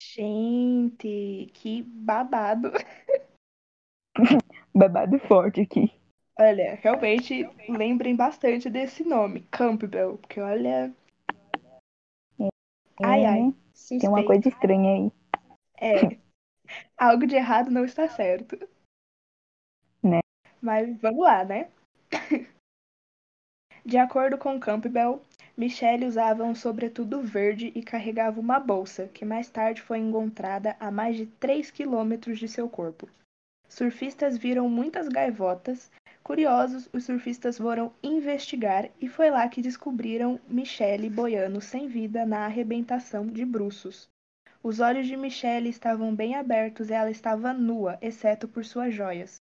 Gente, 0.01 1.51
que 1.55 1.83
babado. 1.83 2.71
babado 4.73 5.19
forte 5.19 5.63
aqui. 5.63 5.93
Olha, 6.39 6.79
realmente 6.81 7.51
lembrem 7.69 8.15
bastante 8.15 8.71
desse 8.71 9.03
nome, 9.03 9.41
Campbell, 9.51 10.19
porque 10.19 10.41
olha. 10.41 10.95
É, 12.39 12.49
ai, 13.03 13.25
ai. 13.25 13.55
Suspeito. 13.75 14.03
Tem 14.03 14.09
uma 14.09 14.25
coisa 14.25 14.49
estranha 14.49 14.93
aí. 14.93 15.13
É. 15.81 16.26
Algo 16.99 17.27
de 17.27 17.37
errado 17.37 17.71
não 17.71 17.85
está 17.85 18.09
certo. 18.09 18.57
Né? 20.03 20.21
Mas 20.61 20.99
vamos 21.01 21.25
lá, 21.25 21.45
né? 21.45 21.71
De 23.85 23.99
acordo 23.99 24.37
com 24.37 24.59
Campbell, 24.59 25.23
Michelle 25.57 26.07
usava 26.07 26.43
um 26.43 26.57
sobretudo 26.57 27.23
verde 27.23 27.71
e 27.75 27.83
carregava 27.83 28.41
uma 28.41 28.59
bolsa, 28.59 29.07
que 29.09 29.25
mais 29.25 29.49
tarde 29.49 29.81
foi 29.81 29.99
encontrada 29.99 30.77
a 30.81 30.91
mais 30.91 31.17
de 31.17 31.27
3 31.27 31.71
quilômetros 31.71 32.41
de 32.41 32.49
seu 32.49 32.69
corpo. 32.69 33.09
Surfistas 33.69 34.37
viram 34.37 34.69
muitas 34.69 35.09
gaivotas. 35.09 35.91
Curiosos, 36.23 36.89
os 36.93 37.05
surfistas 37.05 37.59
foram 37.59 37.93
investigar 38.03 38.91
e 39.01 39.09
foi 39.09 39.31
lá 39.31 39.49
que 39.49 39.63
descobriram 39.63 40.41
Michelle 40.49 41.09
boiando 41.09 41.61
sem 41.61 41.87
vida 41.87 42.27
na 42.27 42.45
arrebentação 42.45 43.27
de 43.27 43.45
bruços. 43.45 44.09
Os 44.63 44.81
olhos 44.81 45.07
de 45.07 45.17
Michelle 45.17 45.69
estavam 45.69 46.15
bem 46.15 46.35
abertos 46.35 46.91
e 46.91 46.93
ela 46.93 47.11
estava 47.11 47.53
nua, 47.53 47.99
exceto 48.01 48.49
por 48.49 48.65
suas 48.65 48.95
joias. 48.95 49.37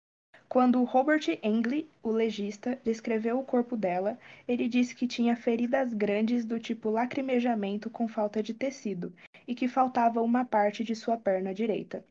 Quando 0.49 0.85
Robert 0.85 1.23
Engley, 1.43 1.89
o 2.03 2.11
legista, 2.11 2.79
descreveu 2.85 3.39
o 3.39 3.45
corpo 3.45 3.75
dela, 3.75 4.19
ele 4.47 4.69
disse 4.69 4.95
que 4.95 5.07
tinha 5.07 5.35
feridas 5.35 5.95
grandes 5.95 6.45
do 6.45 6.61
tipo 6.61 6.91
lacrimejamento 6.91 7.89
com 7.89 8.07
falta 8.07 8.43
de 8.43 8.53
tecido 8.53 9.13
e 9.49 9.55
que 9.55 9.67
faltava 9.67 10.21
uma 10.21 10.45
parte 10.45 10.85
de 10.85 10.95
sua 10.95 11.17
perna 11.17 11.55
direita. 11.55 12.05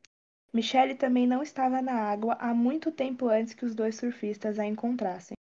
Michelle 0.51 0.95
também 0.95 1.27
não 1.27 1.43
estava 1.43 1.81
na 1.81 1.93
água 1.93 2.33
há 2.39 2.53
muito 2.53 2.91
tempo 2.91 3.27
antes 3.27 3.53
que 3.53 3.63
os 3.63 3.75
dois 3.75 3.95
surfistas 3.95 4.57
a 4.57 4.65
encontrassem. 4.65 5.35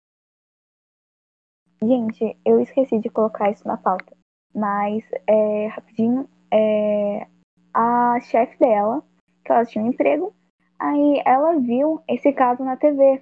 Gente, 1.80 2.36
eu 2.44 2.60
esqueci 2.60 2.98
de 2.98 3.08
colocar 3.08 3.50
isso 3.52 3.66
na 3.66 3.76
pauta, 3.76 4.16
mas 4.52 5.08
é, 5.26 5.68
rapidinho, 5.68 6.28
é, 6.52 7.28
a 7.78 8.20
chefe 8.20 8.58
dela, 8.58 9.02
que 9.44 9.52
ela 9.52 9.64
tinha 9.64 9.84
um 9.84 9.88
emprego, 9.88 10.34
Aí 10.78 11.20
ela 11.26 11.58
viu 11.58 12.00
esse 12.06 12.32
caso 12.32 12.62
na 12.62 12.76
TV. 12.76 13.20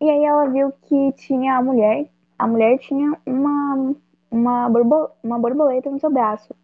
E 0.00 0.08
aí 0.08 0.24
ela 0.24 0.48
viu 0.48 0.70
que 0.72 1.12
tinha 1.14 1.56
a 1.56 1.62
mulher, 1.62 2.08
a 2.38 2.46
mulher 2.46 2.78
tinha 2.78 3.20
uma, 3.26 3.94
uma, 4.30 4.68
uma 5.22 5.38
borboleta 5.38 5.90
no 5.90 5.98
seu 5.98 6.10
braço. 6.10 6.54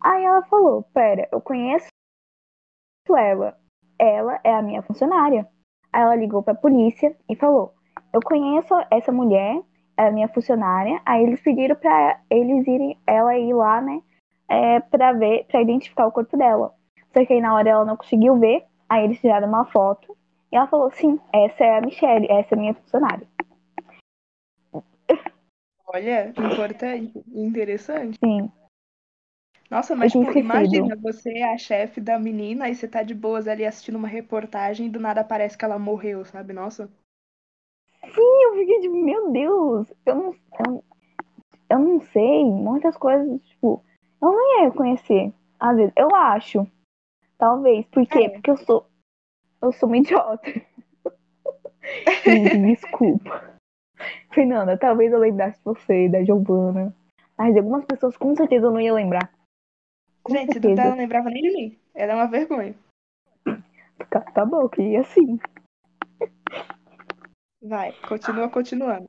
Aí 0.00 0.24
ela 0.24 0.42
falou: 0.42 0.82
Pera, 0.94 1.26
eu 1.32 1.40
conheço 1.40 1.88
ela. 3.16 3.58
Ela 3.98 4.40
é 4.44 4.54
a 4.54 4.62
minha 4.62 4.82
funcionária. 4.82 5.48
Aí 5.92 6.02
ela 6.02 6.16
ligou 6.16 6.42
pra 6.42 6.54
polícia 6.54 7.16
e 7.28 7.34
falou: 7.34 7.72
Eu 8.12 8.20
conheço 8.20 8.74
essa 8.90 9.10
mulher, 9.10 9.62
é 9.96 10.06
a 10.06 10.12
minha 10.12 10.28
funcionária. 10.28 11.00
Aí 11.06 11.22
eles 11.22 11.40
pediram 11.40 11.76
pra 11.76 12.20
eles 12.28 12.66
irem, 12.66 12.98
ela 13.06 13.38
ir 13.38 13.54
lá, 13.54 13.80
né? 13.80 14.02
É, 14.52 14.80
pra 14.80 15.14
ver, 15.14 15.46
pra 15.46 15.62
identificar 15.62 16.06
o 16.06 16.12
corpo 16.12 16.36
dela. 16.36 16.74
Só 17.14 17.24
que 17.24 17.32
aí 17.32 17.40
na 17.40 17.54
hora 17.54 17.70
ela 17.70 17.84
não 17.86 17.96
conseguiu 17.96 18.38
ver. 18.38 18.66
Aí 18.86 19.04
eles 19.04 19.18
tiraram 19.18 19.48
uma 19.48 19.64
foto 19.64 20.14
e 20.52 20.56
ela 20.56 20.66
falou: 20.66 20.90
sim, 20.90 21.18
essa 21.32 21.64
é 21.64 21.78
a 21.78 21.80
Michelle, 21.80 22.26
essa 22.30 22.54
é 22.54 22.58
a 22.58 22.60
minha 22.60 22.74
funcionária. 22.74 23.26
Olha, 25.86 26.34
importante, 26.38 27.24
interessante. 27.32 28.18
Sim. 28.22 28.52
Nossa, 29.70 29.96
mas 29.96 30.12
tipo, 30.12 30.38
imagina, 30.38 30.96
você 30.96 31.30
é 31.38 31.54
a 31.54 31.56
chefe 31.56 31.98
da 31.98 32.18
menina 32.18 32.68
e 32.68 32.74
você 32.74 32.86
tá 32.86 33.02
de 33.02 33.14
boas 33.14 33.48
ali 33.48 33.64
assistindo 33.64 33.96
uma 33.96 34.08
reportagem 34.08 34.86
e 34.86 34.90
do 34.90 35.00
nada 35.00 35.24
parece 35.24 35.56
que 35.56 35.64
ela 35.64 35.78
morreu, 35.78 36.26
sabe? 36.26 36.52
Nossa. 36.52 36.90
Sim, 38.04 38.42
eu 38.44 38.54
fiquei 38.58 38.80
tipo, 38.82 38.96
meu 38.96 39.30
Deus, 39.30 39.92
eu 40.04 40.14
não, 40.14 40.34
eu, 40.66 40.84
eu 41.70 41.78
não 41.78 42.00
sei, 42.12 42.44
muitas 42.44 42.98
coisas, 42.98 43.40
tipo, 43.44 43.82
eu 44.22 44.30
não 44.30 44.58
ia 44.58 44.64
reconhecer. 44.68 45.32
Às 45.58 45.76
vezes, 45.76 45.92
eu 45.96 46.14
acho. 46.14 46.66
Talvez. 47.36 47.84
Por 47.86 48.06
quê? 48.06 48.24
É. 48.24 48.28
Porque 48.28 48.50
eu 48.50 48.56
sou. 48.56 48.86
Eu 49.60 49.72
sou 49.72 49.88
uma 49.88 49.98
idiota. 49.98 50.48
Gente, 52.24 52.56
desculpa. 52.58 53.58
Fernanda, 54.32 54.78
talvez 54.78 55.12
eu 55.12 55.18
lembrasse 55.18 55.58
de 55.58 55.64
você, 55.64 56.08
da 56.08 56.24
Giovana. 56.24 56.94
Mas 57.36 57.52
de 57.52 57.58
algumas 57.58 57.84
pessoas 57.84 58.16
com 58.16 58.34
certeza 58.34 58.66
eu 58.66 58.70
não 58.70 58.80
ia 58.80 58.94
lembrar. 58.94 59.32
Com 60.22 60.32
Gente, 60.32 60.52
certeza. 60.52 60.84
não 60.84 60.96
lembrava 60.96 61.28
nem 61.28 61.42
de 61.42 61.50
mim. 61.52 61.78
Ela 61.94 62.12
é 62.12 62.14
uma 62.16 62.28
vergonha. 62.28 62.74
Tá, 64.10 64.20
tá 64.20 64.44
bom, 64.44 64.68
que 64.68 64.96
assim. 64.96 65.38
Vai, 67.60 67.92
continua 68.08 68.48
continuando. 68.48 69.08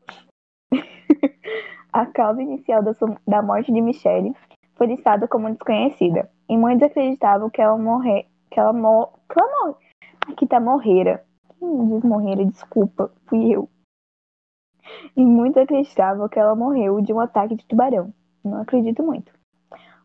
A 1.92 2.06
causa 2.08 2.42
inicial 2.42 2.84
da, 2.84 2.92
da 3.28 3.42
morte 3.42 3.72
de 3.72 3.82
Michelle 3.82 4.34
foi 4.76 4.88
listada 4.88 5.28
como 5.28 5.50
desconhecida, 5.50 6.30
e 6.50 6.58
muitos 6.58 6.84
acreditavam 6.84 7.50
que 7.50 7.62
ela 7.62 7.78
morrer, 7.78 8.28
que 8.52 8.60
ela, 8.60 8.74
mor, 8.74 9.14
que 9.32 9.40
ela 9.40 9.66
morre. 9.66 9.76
Aqui 10.28 10.48
tá 10.48 10.60
morreira. 10.60 11.24
Quem 11.60 11.88
diz 11.88 12.04
morreira? 12.04 12.46
Desculpa, 12.46 13.12
fui 13.28 13.54
eu. 13.54 13.70
E 15.16 15.24
muitos 15.24 15.62
acreditavam 15.62 16.28
que 16.28 16.40
ela 16.40 16.56
morreu 16.56 17.02
de 17.02 17.14
um 17.14 17.20
ataque 17.20 17.56
de 17.56 17.66
tubarão. 17.66 18.14
Não 18.44 18.62
acredito 18.62 19.04
muito. 19.04 19.32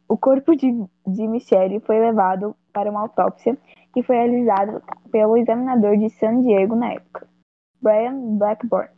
O 0.09 0.17
corpo 0.17 0.57
de, 0.57 0.73
de 1.07 1.29
Michelle 1.29 1.81
foi 1.81 1.99
levado 1.99 2.57
para 2.73 2.91
uma 2.91 3.03
autópsia 3.03 3.59
que 3.93 4.03
foi 4.03 4.17
realizada 4.17 4.83
pelo 5.11 5.37
examinador 5.37 5.97
de 5.97 6.09
San 6.11 6.41
Diego 6.41 6.75
na 6.77 6.93
época, 6.93 7.29
Brian 7.81 8.39
Blackburn. 8.39 8.91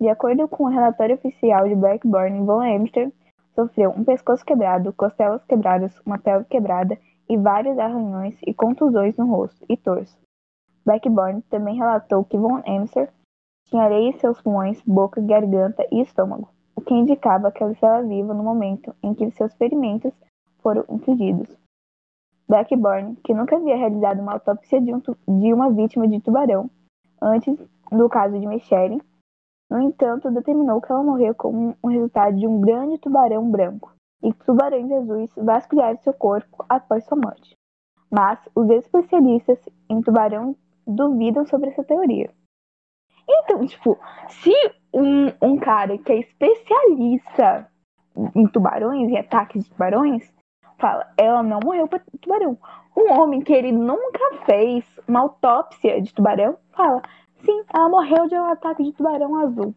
De 0.00 0.08
acordo 0.08 0.46
com 0.48 0.64
o 0.64 0.68
relatório 0.68 1.16
oficial 1.16 1.66
de 1.68 1.74
Blackburn, 1.74 2.44
Von 2.44 2.60
Amster 2.60 3.12
Sofreu 3.58 3.90
um 3.90 4.04
pescoço 4.04 4.44
quebrado, 4.44 4.92
costelas 4.92 5.44
quebradas, 5.44 6.00
uma 6.06 6.16
pele 6.16 6.44
quebrada 6.44 6.96
e 7.28 7.36
vários 7.36 7.76
arranhões 7.76 8.38
e 8.46 8.54
contusões 8.54 9.16
no 9.16 9.26
rosto 9.26 9.66
e 9.68 9.76
torso. 9.76 10.16
Blackburn 10.86 11.42
também 11.50 11.74
relatou 11.74 12.24
que 12.24 12.38
Von 12.38 12.62
Emser 12.64 13.12
tinha 13.64 13.82
areia 13.82 14.10
em 14.10 14.18
seus 14.20 14.40
pulmões, 14.40 14.80
boca, 14.86 15.20
garganta 15.20 15.84
e 15.90 16.00
estômago, 16.00 16.48
o 16.76 16.80
que 16.80 16.94
indicava 16.94 17.50
que 17.50 17.60
ela 17.60 17.72
estava 17.72 18.06
viva 18.06 18.32
no 18.32 18.44
momento 18.44 18.94
em 19.02 19.12
que 19.12 19.28
seus 19.32 19.52
ferimentos 19.56 20.12
foram 20.62 20.84
infligidos. 20.88 21.48
Blackburn, 22.48 23.16
que 23.24 23.34
nunca 23.34 23.56
havia 23.56 23.76
realizado 23.76 24.20
uma 24.20 24.34
autópsia 24.34 24.80
de, 24.80 24.94
um 24.94 25.00
de 25.00 25.52
uma 25.52 25.68
vítima 25.72 26.06
de 26.06 26.20
tubarão, 26.20 26.70
antes 27.20 27.58
do 27.90 28.08
caso 28.08 28.38
de 28.38 28.46
Michelle, 28.46 29.02
no 29.70 29.80
entanto, 29.80 30.30
determinou 30.30 30.80
que 30.80 30.90
ela 30.90 31.02
morreu 31.02 31.34
como 31.34 31.76
um 31.82 31.88
resultado 31.88 32.36
de 32.36 32.46
um 32.46 32.60
grande 32.60 32.98
tubarão 32.98 33.50
branco 33.50 33.92
e 34.22 34.32
tubarões 34.32 34.90
azuis 34.90 35.30
vasculharam 35.36 35.98
seu 35.98 36.12
corpo 36.12 36.64
após 36.68 37.04
sua 37.04 37.18
morte. 37.18 37.56
Mas 38.10 38.38
os 38.54 38.68
especialistas 38.70 39.58
em 39.88 40.00
tubarão 40.00 40.56
duvidam 40.86 41.46
sobre 41.46 41.68
essa 41.68 41.84
teoria. 41.84 42.30
Então, 43.28 43.66
tipo, 43.66 43.98
se 44.28 44.52
um, 44.92 45.26
um 45.42 45.58
cara 45.58 45.98
que 45.98 46.12
é 46.12 46.20
especialista 46.20 47.70
em 48.34 48.46
tubarões, 48.46 49.10
em 49.10 49.18
ataques 49.18 49.64
de 49.64 49.70
tubarões, 49.70 50.32
fala, 50.78 51.12
ela 51.18 51.42
não 51.42 51.60
morreu 51.62 51.86
por 51.86 52.00
tubarão. 52.20 52.58
Um 52.96 53.12
homem 53.12 53.42
que 53.42 53.52
ele 53.52 53.70
nunca 53.70 54.44
fez 54.46 54.84
uma 55.06 55.20
autópsia 55.20 56.00
de 56.00 56.14
tubarão, 56.14 56.56
fala, 56.72 57.02
Sim, 57.44 57.64
ela 57.72 57.88
morreu 57.88 58.28
de 58.28 58.34
um 58.34 58.44
ataque 58.44 58.82
de 58.82 58.92
tubarão 58.92 59.36
azul. 59.36 59.74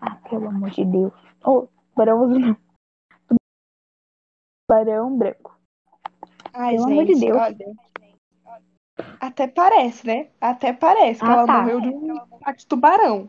Ah, 0.00 0.16
pelo 0.28 0.48
amor 0.48 0.70
de 0.70 0.84
Deus. 0.84 1.12
Oh, 1.44 1.66
tubarão 1.90 2.24
azul 2.24 2.38
não. 2.38 2.56
Tubarão 4.66 5.16
branco. 5.16 5.58
Ai, 6.52 6.74
pelo 6.74 6.88
gente, 6.88 6.92
amor 6.92 7.04
de 7.06 7.20
Deus. 7.20 7.40
Olha, 7.40 7.76
até 9.20 9.48
parece, 9.48 10.06
né? 10.06 10.30
Até 10.40 10.72
parece 10.72 11.20
que 11.20 11.26
ah, 11.26 11.32
ela 11.32 11.46
tá. 11.46 11.60
morreu 11.60 11.80
de 11.80 11.88
um 11.88 12.16
ataque 12.16 12.60
de 12.60 12.66
tubarão. 12.66 13.28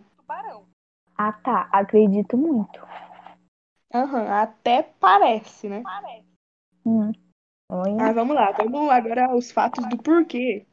Ah, 1.17 1.34
tá. 1.34 1.69
Acredito 1.72 2.38
muito. 2.38 2.79
Aham, 3.93 4.22
uhum, 4.22 4.31
até 4.31 4.84
parece, 4.84 5.67
né? 5.67 5.81
Parece. 5.81 6.27
Hum. 6.86 7.12
Ah, 8.00 8.12
vamos 8.13 8.36
lá, 8.36 8.51
vamos 8.51 8.89
agora 8.89 9.27
aos 9.27 9.51
fatos 9.51 9.86
do 9.89 9.98
porquê, 9.98 10.65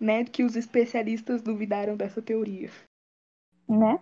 né, 0.00 0.24
que 0.24 0.42
os 0.42 0.56
especialistas 0.56 1.42
duvidaram 1.42 1.96
dessa 1.96 2.22
teoria. 2.22 2.70
Né? 3.68 4.00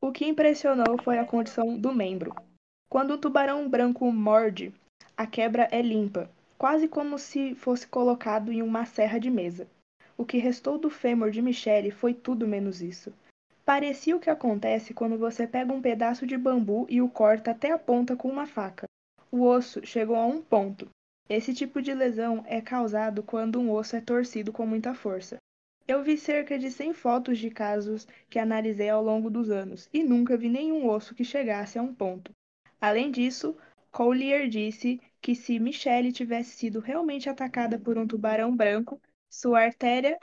O 0.00 0.12
que 0.12 0.26
impressionou 0.26 1.00
foi 1.02 1.18
a 1.18 1.24
condição 1.24 1.78
do 1.78 1.94
membro. 1.94 2.34
Quando 2.88 3.12
o 3.12 3.18
tubarão 3.18 3.68
branco 3.68 4.12
morde, 4.12 4.74
a 5.16 5.26
quebra 5.26 5.68
é 5.72 5.80
limpa, 5.80 6.30
quase 6.58 6.86
como 6.86 7.18
se 7.18 7.54
fosse 7.54 7.86
colocado 7.88 8.52
em 8.52 8.62
uma 8.62 8.84
serra 8.84 9.18
de 9.18 9.30
mesa. 9.30 9.66
O 10.16 10.26
que 10.26 10.38
restou 10.38 10.76
do 10.76 10.90
fêmur 10.90 11.30
de 11.30 11.40
Michele 11.40 11.90
foi 11.90 12.12
tudo 12.12 12.46
menos 12.46 12.82
isso. 12.82 13.12
Parecia 13.64 14.14
o 14.16 14.20
que 14.20 14.28
acontece 14.28 14.92
quando 14.92 15.16
você 15.16 15.46
pega 15.46 15.72
um 15.72 15.80
pedaço 15.80 16.26
de 16.26 16.36
bambu 16.36 16.86
e 16.90 17.00
o 17.00 17.08
corta 17.08 17.52
até 17.52 17.70
a 17.70 17.78
ponta 17.78 18.14
com 18.14 18.28
uma 18.28 18.46
faca. 18.46 18.86
O 19.30 19.42
osso 19.42 19.84
chegou 19.86 20.16
a 20.16 20.26
um 20.26 20.42
ponto. 20.42 20.88
Esse 21.34 21.54
tipo 21.54 21.80
de 21.80 21.94
lesão 21.94 22.44
é 22.46 22.60
causado 22.60 23.22
quando 23.22 23.58
um 23.58 23.72
osso 23.72 23.96
é 23.96 24.02
torcido 24.02 24.52
com 24.52 24.66
muita 24.66 24.92
força. 24.92 25.38
Eu 25.88 26.02
vi 26.02 26.18
cerca 26.18 26.58
de 26.58 26.70
100 26.70 26.92
fotos 26.92 27.38
de 27.38 27.48
casos 27.48 28.06
que 28.28 28.38
analisei 28.38 28.90
ao 28.90 29.02
longo 29.02 29.30
dos 29.30 29.48
anos 29.48 29.88
e 29.94 30.02
nunca 30.02 30.36
vi 30.36 30.50
nenhum 30.50 30.86
osso 30.86 31.14
que 31.14 31.24
chegasse 31.24 31.78
a 31.78 31.82
um 31.82 31.94
ponto. 31.94 32.32
Além 32.78 33.10
disso, 33.10 33.56
Collier 33.90 34.46
disse 34.46 35.00
que 35.22 35.34
se 35.34 35.58
Michelle 35.58 36.12
tivesse 36.12 36.50
sido 36.50 36.80
realmente 36.80 37.30
atacada 37.30 37.78
por 37.78 37.96
um 37.96 38.06
tubarão 38.06 38.54
branco, 38.54 39.00
sua 39.30 39.62
artéria. 39.62 40.18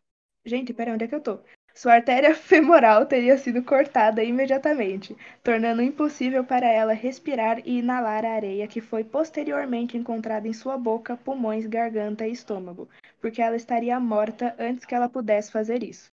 Gente, 0.46 0.76
pera, 0.76 0.94
onde 0.94 1.06
é 1.06 1.08
que 1.08 1.16
eu 1.16 1.22
tô? 1.22 1.40
Sua 1.80 1.94
artéria 1.94 2.36
femoral 2.36 3.06
teria 3.06 3.38
sido 3.38 3.64
cortada 3.64 4.22
imediatamente, 4.22 5.16
tornando 5.42 5.82
impossível 5.82 6.44
para 6.44 6.68
ela 6.68 6.92
respirar 6.92 7.62
e 7.66 7.80
inalar 7.80 8.26
a 8.26 8.34
areia 8.34 8.68
que 8.68 8.82
foi 8.82 9.06
posteriormente 9.06 9.96
encontrada 9.96 10.46
em 10.46 10.52
sua 10.52 10.78
boca, 10.78 11.16
pulmões, 11.16 11.66
garganta 11.66 12.28
e 12.28 12.34
estômago, 12.34 12.90
porque 13.22 13.42
ela 13.42 13.56
estaria 13.56 13.98
morta 13.98 14.54
antes 14.60 14.84
que 14.84 14.94
ela 14.94 15.08
pudesse 15.08 15.54
fazer 15.54 15.82
isso. 15.82 16.12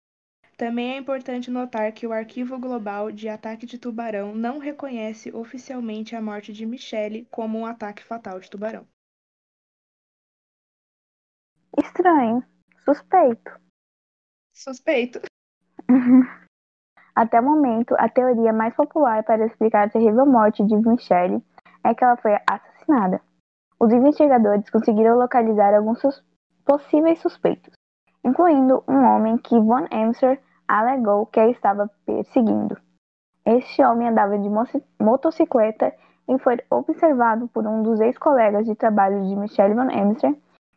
Também 0.57 0.93
é 0.93 0.97
importante 0.97 1.51
notar 1.51 1.91
que 1.91 2.07
o 2.07 2.11
Arquivo 2.11 2.57
Global 2.57 3.11
de 3.11 3.29
Ataque 3.29 3.67
de 3.67 3.77
Tubarão 3.77 4.33
não 4.33 4.57
reconhece 4.57 5.31
oficialmente 5.31 6.15
a 6.15 6.21
morte 6.23 6.51
de 6.51 6.65
Michelle 6.65 7.27
como 7.29 7.59
um 7.59 7.67
ataque 7.67 8.03
fatal 8.03 8.39
de 8.39 8.49
tubarão. 8.49 8.87
Estranho. 11.77 12.43
Suspeito. 12.83 13.61
Suspeito. 14.53 15.30
Até 17.15 17.39
o 17.39 17.43
momento, 17.43 17.95
a 17.97 18.07
teoria 18.07 18.53
mais 18.53 18.73
popular 18.73 19.23
para 19.23 19.45
explicar 19.45 19.87
a 19.87 19.89
terrível 19.89 20.25
morte 20.25 20.63
de 20.63 20.75
Michelle 20.75 21.43
é 21.83 21.93
que 21.93 22.03
ela 22.03 22.15
foi 22.17 22.37
assassinada. 22.49 23.21
Os 23.79 23.91
investigadores 23.91 24.69
conseguiram 24.69 25.17
localizar 25.17 25.73
alguns 25.73 25.99
sus 25.99 26.23
possíveis 26.65 27.19
suspeitos, 27.19 27.73
incluindo 28.23 28.83
um 28.87 29.03
homem 29.03 29.37
que 29.37 29.59
Von 29.59 29.87
Emser 29.91 30.39
alegou 30.67 31.25
que 31.25 31.39
a 31.39 31.49
estava 31.49 31.89
perseguindo. 32.05 32.77
Este 33.45 33.83
homem 33.83 34.07
andava 34.07 34.37
de 34.37 34.49
motocicleta 34.99 35.93
e 36.29 36.37
foi 36.39 36.59
observado 36.69 37.47
por 37.49 37.65
um 37.67 37.81
dos 37.81 37.99
ex-colegas 37.99 38.65
de 38.65 38.75
trabalho 38.75 39.27
de 39.27 39.35
Michelle 39.35 39.73
Von 39.73 39.89
Emser, 39.89 40.35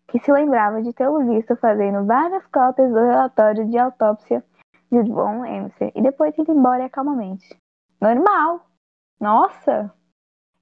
que 0.08 0.18
se 0.18 0.32
lembrava 0.32 0.82
de 0.82 0.92
tê-lo 0.92 1.24
visto 1.26 1.54
fazendo 1.56 2.06
várias 2.06 2.44
cópias 2.46 2.90
do 2.90 2.98
relatório 2.98 3.68
de 3.68 3.78
autópsia 3.78 4.42
de 5.02 5.10
Von 5.10 5.44
Emser 5.44 5.90
e 5.94 6.02
depois 6.02 6.36
ir 6.38 6.48
embora 6.48 6.88
calmamente. 6.88 7.58
Normal! 8.00 8.66
Nossa! 9.18 9.92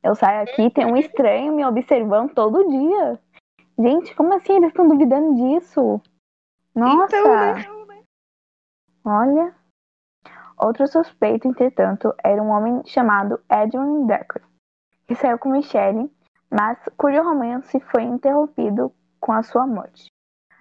Eu 0.03 0.15
saio 0.15 0.43
aqui 0.43 0.71
tem 0.71 0.87
um 0.87 0.97
estranho 0.97 1.53
me 1.53 1.65
observando 1.65 2.35
todo 2.35 2.69
dia. 2.69 3.21
Gente, 3.79 4.15
como 4.15 4.35
assim 4.35 4.55
eles 4.55 4.69
estão 4.69 4.89
duvidando 4.89 5.35
disso? 5.35 6.01
Nossa! 6.75 7.16
Então, 7.16 7.87
né? 7.87 8.05
Olha. 9.05 9.55
Outro 10.57 10.87
suspeito, 10.87 11.49
entretanto, 11.49 12.14
era 12.23 12.40
um 12.40 12.51
homem 12.51 12.83
chamado 12.85 13.40
Edwin 13.51 14.07
Decker, 14.07 14.42
que 15.09 15.14
saiu 15.16 15.38
com 15.38 15.51
Michelle, 15.51 16.09
mas 16.49 16.79
cujo 16.97 17.21
romance 17.23 17.81
foi 17.90 18.03
interrompido 18.03 18.92
com 19.18 19.33
a 19.33 19.42
sua 19.42 19.66
morte. 19.66 20.07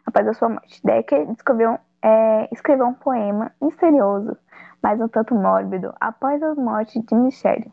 Após 0.06 0.28
a 0.28 0.34
sua 0.34 0.50
morte, 0.50 0.82
Decker 0.84 1.28
descobriu, 1.28 1.78
é, 2.04 2.48
escreveu 2.52 2.88
um 2.88 2.94
poema 2.94 3.52
misterioso, 3.62 4.38
mas 4.82 5.00
um 5.00 5.08
tanto 5.08 5.36
mórbido, 5.36 5.94
após 6.00 6.42
a 6.42 6.56
morte 6.56 7.02
de 7.02 7.16
Michelle, 7.16 7.72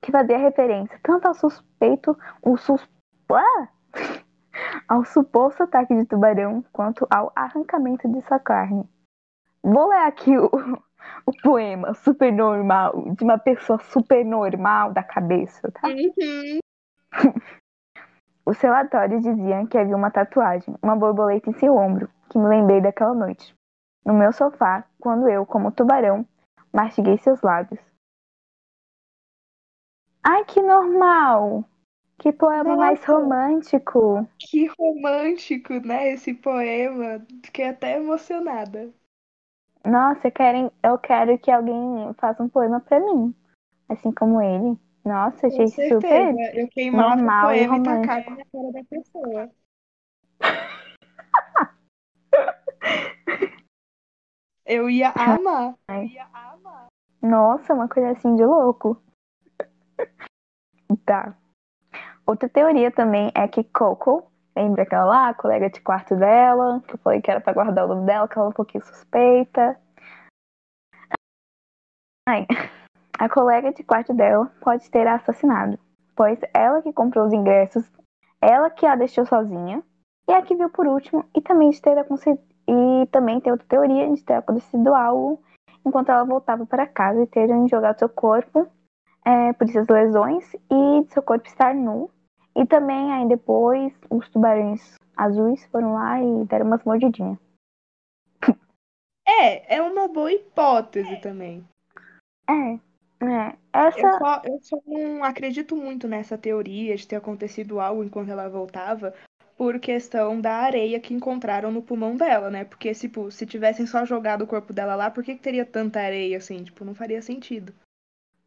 que 0.00 0.12
fazia 0.12 0.38
referência 0.38 0.98
tanto 1.02 1.26
ao 1.26 1.34
suspeito, 1.34 2.16
o 2.42 2.56
sus... 2.56 2.88
Ah! 3.30 3.68
ao 4.88 5.04
suposto 5.04 5.64
ataque 5.64 5.94
de 5.94 6.04
tubarão, 6.04 6.64
quanto 6.72 7.06
ao 7.10 7.32
arrancamento 7.34 8.08
de 8.08 8.20
sua 8.22 8.38
carne. 8.38 8.88
Vou 9.62 9.88
ler 9.88 10.06
aqui 10.06 10.36
o, 10.36 10.50
o 11.26 11.32
poema 11.42 11.94
super 11.94 12.32
normal, 12.32 13.14
de 13.16 13.24
uma 13.24 13.38
pessoa 13.38 13.78
super 13.78 14.24
normal 14.24 14.92
da 14.92 15.02
cabeça, 15.02 15.72
tá? 15.72 15.88
Uhum. 15.88 16.60
Os 18.46 18.60
relatórios 18.60 19.22
diziam 19.22 19.66
que 19.66 19.78
havia 19.78 19.96
uma 19.96 20.10
tatuagem, 20.10 20.74
uma 20.82 20.94
borboleta 20.94 21.48
em 21.48 21.54
seu 21.54 21.74
ombro, 21.76 22.10
que 22.28 22.38
me 22.38 22.46
lembrei 22.46 22.80
daquela 22.80 23.14
noite. 23.14 23.56
No 24.04 24.12
meu 24.12 24.32
sofá, 24.32 24.84
quando 25.00 25.28
eu, 25.28 25.46
como 25.46 25.72
tubarão, 25.72 26.26
mastiguei 26.72 27.16
seus 27.18 27.40
lábios. 27.40 27.80
Ai, 30.22 30.44
que 30.44 30.60
normal! 30.62 31.64
Que 32.18 32.32
poema 32.32 32.76
mais 32.76 33.00
Nossa. 33.00 33.12
romântico! 33.12 34.28
Que 34.38 34.66
romântico, 34.78 35.74
né? 35.80 36.12
Esse 36.12 36.34
poema. 36.34 37.26
Fiquei 37.44 37.68
até 37.68 37.96
emocionada. 37.96 38.92
Nossa, 39.84 40.30
querem, 40.30 40.70
eu 40.82 40.98
quero 40.98 41.38
que 41.38 41.50
alguém 41.50 42.12
faça 42.14 42.42
um 42.42 42.48
poema 42.48 42.80
pra 42.80 43.00
mim. 43.00 43.34
Assim 43.88 44.12
como 44.12 44.40
ele. 44.40 44.78
Nossa, 45.04 45.46
achei 45.46 45.66
Com 45.66 45.68
super. 45.68 46.34
Eu 46.54 46.68
queimava 46.68 47.16
normal 47.16 47.48
o 47.48 47.52
e 47.52 47.66
poema 47.66 47.76
e 47.76 47.78
romântico. 47.78 48.14
tacava 48.14 48.30
na 48.30 48.44
cara 48.46 48.72
da 48.72 48.84
pessoa. 48.84 49.50
Eu 54.66 54.88
ia 54.88 55.10
amar. 55.10 55.74
Eu 55.88 56.02
ia 56.04 56.26
amar. 56.32 56.86
Nossa, 57.20 57.74
uma 57.74 57.88
coisa 57.88 58.10
assim 58.10 58.34
de 58.34 58.44
louco. 58.44 59.00
Tá. 61.06 61.36
Outra 62.26 62.48
teoria 62.48 62.90
também 62.90 63.30
é 63.34 63.48
que 63.48 63.64
Coco, 63.64 64.30
lembra 64.56 64.84
aquela 64.84 65.04
lá, 65.04 65.28
a 65.28 65.34
colega 65.34 65.68
de 65.68 65.80
quarto 65.80 66.14
dela, 66.14 66.80
que 66.86 66.94
eu 66.94 66.98
falei 66.98 67.20
que 67.20 67.30
era 67.30 67.40
pra 67.40 67.52
guardar 67.52 67.84
o 67.84 67.88
nome 67.88 68.06
dela, 68.06 68.28
que 68.28 68.38
ela 68.38 68.46
é 68.46 68.50
um 68.50 68.52
pouquinho 68.52 68.84
suspeita. 68.84 69.78
Ai, 72.26 72.46
a 73.18 73.28
colega 73.28 73.72
de 73.72 73.82
quarto 73.82 74.14
dela 74.14 74.46
pode 74.60 74.90
ter 74.90 75.06
a 75.06 75.16
assassinado, 75.16 75.78
pois 76.14 76.38
ela 76.54 76.80
que 76.80 76.92
comprou 76.92 77.26
os 77.26 77.32
ingressos, 77.32 77.90
ela 78.40 78.70
que 78.70 78.86
a 78.86 78.94
deixou 78.94 79.26
sozinha, 79.26 79.82
e 80.28 80.32
a 80.32 80.42
que 80.42 80.54
viu 80.54 80.70
por 80.70 80.86
último, 80.86 81.28
e 81.34 81.40
também 81.42 81.70
de 81.70 81.82
ter 81.82 81.98
e 82.68 83.06
também 83.06 83.40
tem 83.40 83.52
outra 83.52 83.66
teoria 83.66 84.10
de 84.12 84.22
ter 84.22 84.34
acontecido 84.34 84.94
algo 84.94 85.42
enquanto 85.84 86.10
ela 86.10 86.24
voltava 86.24 86.64
para 86.64 86.86
casa 86.86 87.22
e 87.22 87.26
terem 87.26 87.68
jogado 87.68 87.98
seu 87.98 88.08
corpo 88.08 88.66
é, 89.24 89.52
por 89.52 89.68
essas 89.68 89.86
lesões 89.88 90.52
e 90.70 91.04
de 91.04 91.12
seu 91.12 91.22
corpo 91.22 91.46
estar 91.46 91.74
nu. 91.74 92.10
E 92.56 92.64
também 92.66 93.12
aí 93.12 93.28
depois 93.28 93.92
os 94.08 94.28
tubarões 94.28 94.94
azuis 95.16 95.64
foram 95.66 95.94
lá 95.94 96.20
e 96.22 96.44
deram 96.46 96.66
umas 96.66 96.84
mordidinhas. 96.84 97.38
É, 99.26 99.76
é 99.76 99.82
uma 99.82 100.06
boa 100.06 100.30
hipótese 100.30 101.16
também. 101.22 101.66
É, 102.46 102.74
é. 103.24 103.56
Eu 103.74 103.88
Essa. 103.88 104.18
só, 104.18 104.42
eu 104.44 104.58
só 104.60 104.78
não 104.86 105.24
acredito 105.24 105.74
muito 105.74 106.06
nessa 106.06 106.36
teoria 106.36 106.94
de 106.94 107.08
ter 107.08 107.16
acontecido 107.16 107.80
algo 107.80 108.04
enquanto 108.04 108.28
ela 108.28 108.50
voltava, 108.50 109.14
por 109.64 109.80
questão 109.80 110.38
da 110.42 110.56
areia 110.56 111.00
que 111.00 111.14
encontraram 111.14 111.72
no 111.72 111.80
pulmão 111.80 112.14
dela, 112.18 112.50
né? 112.50 112.66
Porque, 112.66 112.92
tipo, 112.92 113.30
se 113.30 113.46
tivessem 113.46 113.86
só 113.86 114.04
jogado 114.04 114.42
o 114.42 114.46
corpo 114.46 114.74
dela 114.74 114.94
lá, 114.94 115.10
por 115.10 115.24
que, 115.24 115.34
que 115.34 115.40
teria 115.40 115.64
tanta 115.64 116.00
areia 116.00 116.36
assim? 116.36 116.62
Tipo, 116.62 116.84
não 116.84 116.94
faria 116.94 117.22
sentido. 117.22 117.72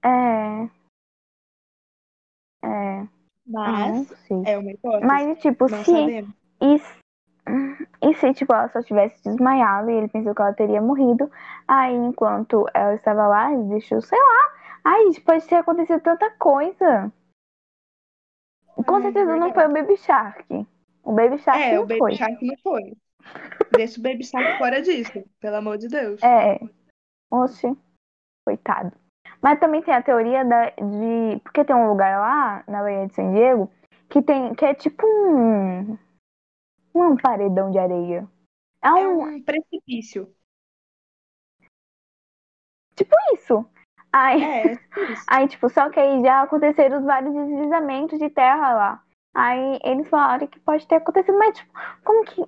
É. 0.06 0.70
É. 2.64 3.00
Ah, 3.02 3.08
Mas 3.48 4.08
sei. 4.28 4.44
é 4.46 4.60
uma 4.60 4.72
hipótese. 4.72 5.08
Mas, 5.08 5.40
tipo, 5.40 5.68
não 5.68 5.84
se. 5.84 5.92
sabemos. 5.92 6.30
E, 6.62 6.78
se- 6.78 7.00
e 8.04 8.14
se, 8.14 8.34
tipo, 8.36 8.54
ela 8.54 8.70
só 8.70 8.84
tivesse 8.84 9.24
desmaiado 9.24 9.90
e 9.90 9.96
ele 9.96 10.10
pensou 10.10 10.36
que 10.36 10.42
ela 10.44 10.54
teria 10.54 10.84
morrido, 10.84 11.32
aí 11.68 11.96
enquanto 11.96 12.68
ela 12.76 12.94
estava 12.94 13.26
lá, 13.28 13.52
ele 13.52 13.64
deixou, 13.70 14.00
sei 14.04 14.20
lá. 14.20 14.54
Ai, 14.84 15.06
pode 15.26 15.48
ter 15.48 15.56
acontecido 15.56 16.00
tanta 16.00 16.30
coisa. 16.38 17.12
Com 18.86 19.02
certeza 19.02 19.36
não 19.36 19.52
foi 19.52 19.66
o 19.66 19.74
Baby 19.74 19.98
Shark. 19.98 20.68
O 21.08 21.14
Baby 21.14 21.38
Shark 21.38 21.62
É, 21.62 21.76
não 21.76 21.84
o 21.84 21.86
Baby 21.88 22.00
foi. 22.00 22.16
Shark 22.16 22.46
não 22.46 22.58
foi. 22.58 22.98
Deixa 23.72 23.98
o 23.98 24.04
Baby 24.04 24.26
Shark 24.26 24.58
fora 24.58 24.82
disso, 24.82 25.24
pelo 25.40 25.56
amor 25.56 25.78
de 25.78 25.88
Deus. 25.88 26.22
É. 26.22 26.60
Oxe, 27.32 27.68
coitado. 28.46 28.92
Mas 29.42 29.58
também 29.58 29.82
tem 29.82 29.94
a 29.94 30.04
teoria 30.04 30.44
da, 30.44 30.70
de. 30.72 31.40
Porque 31.44 31.64
tem 31.64 31.74
um 31.74 31.88
lugar 31.88 32.20
lá, 32.20 32.64
na 32.68 32.82
Baía 32.82 33.08
de 33.08 33.14
San 33.14 33.32
Diego, 33.34 33.72
que 34.10 34.22
tem. 34.22 34.54
que 34.54 34.66
é 34.66 34.74
tipo 34.74 35.08
um. 35.08 35.98
um 36.94 37.16
paredão 37.16 37.72
de 37.72 37.80
areia. 37.80 38.28
É 38.84 38.90
É 38.90 39.08
um. 39.08 39.22
um 39.36 39.42
precipício. 39.42 40.30
Tipo 42.96 43.16
isso. 43.34 43.66
Aí, 44.12 44.44
É, 44.44 44.68
é 44.68 44.74
isso. 44.74 44.88
aí, 45.30 45.48
tipo, 45.48 45.70
só 45.70 45.90
que 45.90 46.02
aí 46.02 46.22
já 46.22 46.42
aconteceram 46.42 47.06
vários 47.06 47.34
deslizamentos 47.34 48.20
de 48.20 48.30
terra 48.30 48.74
lá. 48.74 49.07
Aí 49.38 49.80
eles 49.84 50.10
falaram 50.10 50.48
que 50.48 50.60
pode 50.60 50.88
ter 50.88 50.96
acontecido, 50.96 51.38
mas 51.38 51.56
tipo, 51.56 51.72
como 52.04 52.26
que. 52.26 52.42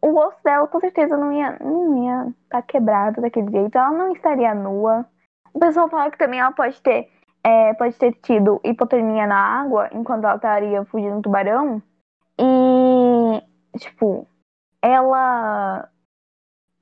O 0.00 0.16
osso 0.18 0.38
dela 0.42 0.66
com 0.66 0.80
certeza 0.80 1.14
não 1.14 1.30
ia 1.30 1.58
não 1.60 2.04
ia 2.04 2.34
estar 2.44 2.62
quebrado 2.62 3.20
daquele 3.20 3.50
jeito. 3.50 3.76
Ela 3.76 3.90
não 3.90 4.12
estaria 4.14 4.54
nua. 4.54 5.04
O 5.52 5.58
pessoal 5.60 5.90
fala 5.90 6.10
que 6.10 6.16
também 6.16 6.40
ela 6.40 6.50
pode 6.50 6.80
ter. 6.80 7.10
é, 7.44 7.74
pode 7.74 7.98
ter 7.98 8.14
tido 8.22 8.58
hipotermia 8.64 9.26
na 9.26 9.36
água 9.36 9.90
enquanto 9.92 10.24
ela 10.24 10.36
estaria 10.36 10.84
fugindo 10.86 11.16
do 11.16 11.22
tubarão. 11.22 11.82
E, 12.40 13.78
tipo, 13.78 14.26
ela. 14.80 15.86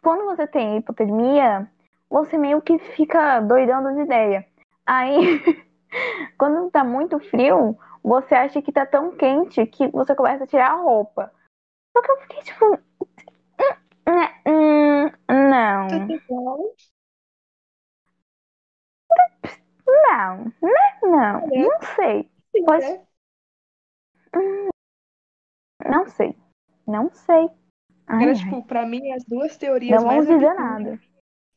Quando 0.01 0.27
você 0.27 0.47
tem 0.47 0.77
hipotermia, 0.77 1.69
você 2.09 2.39
meio 2.39 2.63
que 2.63 2.79
fica 2.79 3.41
doidão 3.41 3.83
das 3.83 3.99
ideias. 3.99 4.45
Aí, 4.87 5.43
quando 6.39 6.71
tá 6.71 6.85
muito 6.85 7.19
frio, 7.19 7.77
você 8.03 8.35
acha 8.35 8.61
que 8.63 8.73
tá 8.73 8.85
tão 8.87 9.17
quente 9.17 9.65
que 9.67 9.89
você 9.89 10.15
começa 10.15 10.45
a 10.45 10.47
tirar 10.47 10.73
a 10.73 10.77
roupa. 10.83 11.33
Só 11.97 12.03
que 12.03 12.11
eu 12.11 12.17
fiquei 12.23 12.43
tipo. 12.43 12.65
"Hum, 14.09 14.25
hum, 14.47 15.11
Não, 15.51 15.89
Tudo 15.89 16.23
bom? 16.29 16.75
não, 19.87 20.45
né? 20.45 20.99
Não, 21.03 21.41
É. 21.53 21.59
não 21.59 21.83
sei. 21.97 22.31
Pode- 22.65 22.85
né? 22.87 23.07
Não 25.89 26.07
sei. 26.09 26.37
Não 26.87 27.11
sei. 27.13 27.49
Ai, 28.07 28.25
Era, 28.25 28.35
tipo, 28.35 28.63
pra 28.65 28.87
mim, 28.87 29.13
as 29.13 29.25
duas 29.25 29.57
teorias 29.57 30.01
Não 30.03 30.07
mais 30.09 30.27
vamos 30.27 30.41
dizer 30.41 30.55
nada. 30.55 31.01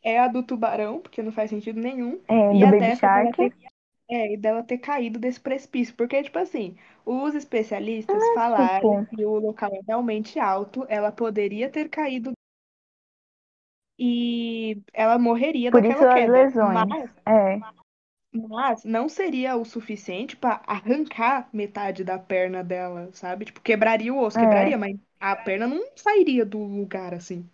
é 0.03 0.19
a 0.19 0.27
do 0.27 0.43
tubarão, 0.43 0.99
porque 0.99 1.21
não 1.21 1.31
faz 1.31 1.49
sentido 1.49 1.79
nenhum, 1.79 2.21
É, 2.27 2.53
e 2.55 2.59
do 2.59 2.65
a 2.65 2.71
Baby 2.71 2.79
dessa 2.79 3.07
dela 3.07 3.23
Shark. 3.35 3.62
É, 4.13 4.33
e 4.33 4.37
dela 4.37 4.63
ter 4.63 4.77
caído 4.77 5.19
desse 5.19 5.39
precipício. 5.39 5.95
Porque, 5.95 6.21
tipo 6.23 6.37
assim, 6.37 6.75
os 7.05 7.33
especialistas 7.35 8.17
Mas, 8.17 8.33
falaram 8.35 9.05
que 9.05 9.25
o 9.25 9.39
local 9.39 9.71
é 9.73 9.79
realmente 9.87 10.39
alto, 10.39 10.85
ela 10.87 11.11
poderia 11.11 11.69
ter 11.69 11.89
caído 11.89 12.31
e 13.97 14.81
ela 14.93 15.17
morreria 15.19 15.71
Por 15.71 15.81
daquela 15.81 15.99
isso 16.01 16.07
as 16.07 16.13
queda. 16.13 16.31
lesões. 16.31 16.89
Mas, 16.89 17.15
É. 17.27 17.59
mas 18.33 18.83
não 18.83 19.07
seria 19.07 19.55
o 19.55 19.63
suficiente 19.63 20.35
pra 20.35 20.61
arrancar 20.67 21.49
metade 21.53 22.03
da 22.03 22.17
perna 22.17 22.63
dela, 22.63 23.09
sabe? 23.13 23.45
Tipo, 23.45 23.61
quebraria 23.61 24.13
o 24.13 24.19
osso, 24.19 24.37
É. 24.37 24.41
quebraria, 24.41 24.77
mas 24.77 24.97
a 25.19 25.35
perna 25.35 25.67
não 25.67 25.83
sairia 25.95 26.45
do 26.45 26.57
lugar 26.57 27.13
assim. 27.13 27.47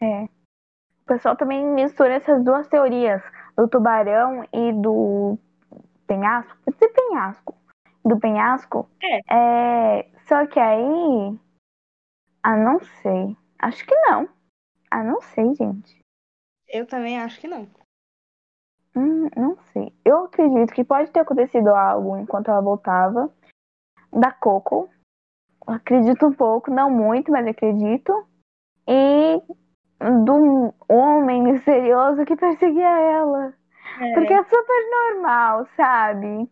É. 0.00 0.24
O 0.24 1.06
pessoal 1.06 1.36
também 1.36 1.64
mistura 1.64 2.14
essas 2.14 2.42
duas 2.44 2.66
teorias, 2.68 3.22
do 3.56 3.68
tubarão 3.68 4.44
e 4.52 4.72
do 4.72 5.38
penhasco. 6.06 6.56
Pode 6.64 6.78
ser 6.78 6.88
penhasco. 6.88 7.54
Do 8.04 8.18
penhasco. 8.18 8.88
É. 9.30 10.08
Só 10.26 10.46
que 10.46 10.58
aí. 10.58 11.38
Ah, 12.42 12.56
não 12.56 12.80
sei. 13.02 13.36
Acho 13.58 13.86
que 13.86 13.94
não. 13.94 14.28
Ah, 14.90 15.04
não 15.04 15.20
sei, 15.20 15.54
gente. 15.54 16.02
Eu 16.68 16.86
também 16.86 17.20
acho 17.20 17.40
que 17.40 17.46
não. 17.46 17.68
Hum, 18.96 19.28
não 19.36 19.56
sei. 19.72 19.94
Eu 20.04 20.24
acredito 20.24 20.72
que 20.72 20.84
pode 20.84 21.10
ter 21.10 21.20
acontecido 21.20 21.68
algo 21.68 22.16
enquanto 22.16 22.50
ela 22.50 22.60
voltava. 22.60 23.32
Da 24.12 24.32
Coco. 24.32 24.90
Acredito 25.66 26.26
um 26.26 26.32
pouco, 26.32 26.70
não 26.70 26.90
muito, 26.90 27.30
mas 27.30 27.46
acredito. 27.46 28.26
E 28.86 29.40
do 30.24 30.74
homem 30.88 31.42
misterioso 31.42 32.24
que 32.24 32.36
perseguia 32.36 32.88
ela. 32.88 33.54
É, 34.00 34.14
Porque 34.14 34.32
é 34.32 34.42
super 34.44 34.90
normal, 34.90 35.66
sabe? 35.76 36.50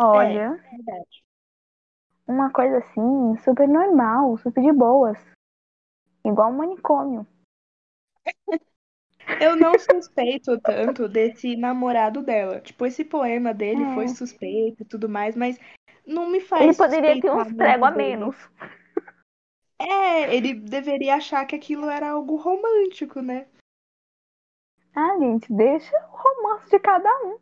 Olha, 0.00 0.50
verdade. 0.70 1.24
uma 2.26 2.50
coisa 2.50 2.78
assim, 2.78 3.36
super 3.44 3.68
normal, 3.68 4.36
super 4.38 4.62
de 4.62 4.72
boas. 4.72 5.18
Igual 6.24 6.50
um 6.50 6.56
manicômio. 6.56 7.26
Eu 9.40 9.56
não 9.56 9.78
suspeito 9.78 10.58
tanto 10.60 11.08
desse 11.08 11.56
namorado 11.56 12.22
dela. 12.22 12.60
Tipo, 12.60 12.86
esse 12.86 13.04
poema 13.04 13.54
dele 13.54 13.84
É. 13.84 13.94
foi 13.94 14.08
suspeito 14.08 14.82
e 14.82 14.86
tudo 14.86 15.08
mais, 15.08 15.36
mas 15.36 15.58
não 16.06 16.28
me 16.28 16.40
faz 16.40 16.62
Ele 16.62 16.74
poderia 16.76 17.20
ter 17.20 17.30
uns 17.30 17.52
prego 17.52 17.84
a 17.84 17.90
dele. 17.90 18.06
É, 19.78 20.34
ele 20.34 20.54
deveria 20.54 21.16
achar 21.16 21.44
que 21.46 21.56
aquilo 21.56 21.88
era 21.88 22.10
algo 22.10 22.36
romântico, 22.36 23.20
né? 23.20 23.46
Ah, 24.94 25.18
gente, 25.18 25.52
deixa 25.52 25.96
o 26.12 26.16
romance 26.16 26.70
de 26.70 26.78
cada 26.78 27.10
um. 27.24 27.38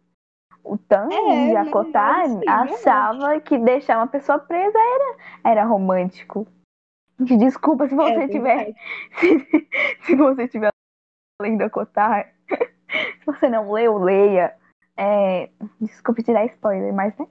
O 0.65 0.79
Tan 0.79 1.09
É, 1.13 1.53
e 1.53 1.57
a 1.57 1.65
não, 1.65 1.73
Kotar 1.73 2.27
sim, 2.27 2.41
achava 2.49 3.41
que 3.41 3.59
deixar 3.59 3.99
uma 3.99 4.07
pessoa 4.07 4.39
presa 4.39 4.79
era, 4.79 5.17
era 5.45 5.65
romântico. 5.65 6.47
Desculpa 7.19 7.89
se 7.89 7.95
você 7.95 8.23
É 8.23 8.29
tiver. 8.29 8.75
Se, 9.19 9.69
se 10.03 10.17
você 10.17 10.49
tiver 10.49 10.71
lendo 11.41 11.63
a 11.63 11.71
Kotar. 11.71 12.33
Se 13.21 13.27
você 13.27 13.49
não 13.49 13.73
leu, 13.73 13.99
leia. 13.99 14.57
É, 14.97 15.51
desculpe 15.81 16.23
te 16.23 16.33
dar 16.33 16.45
spoiler, 16.47 16.93
mas 16.93 17.17
né? 17.17 17.27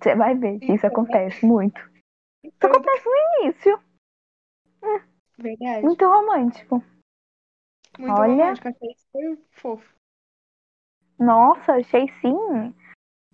Você 0.00 0.14
vai 0.14 0.34
ver 0.34 0.58
que 0.58 0.72
isso 0.72 0.86
acontece 0.86 1.44
muito. 1.44 1.78
Isso 2.42 2.54
Então, 2.56 2.70
acontece 2.70 3.04
no 3.06 3.44
início. 3.44 3.80
Verdade. 5.38 5.82
Muito 5.82 6.04
romântico. 6.04 6.82
Muito 7.98 8.20
olha. 8.20 8.32
romântico. 8.32 8.68
Achei 8.68 8.94
super 8.96 9.38
fofo. 9.50 9.94
Nossa, 11.18 11.74
achei 11.74 12.08
sim. 12.20 12.74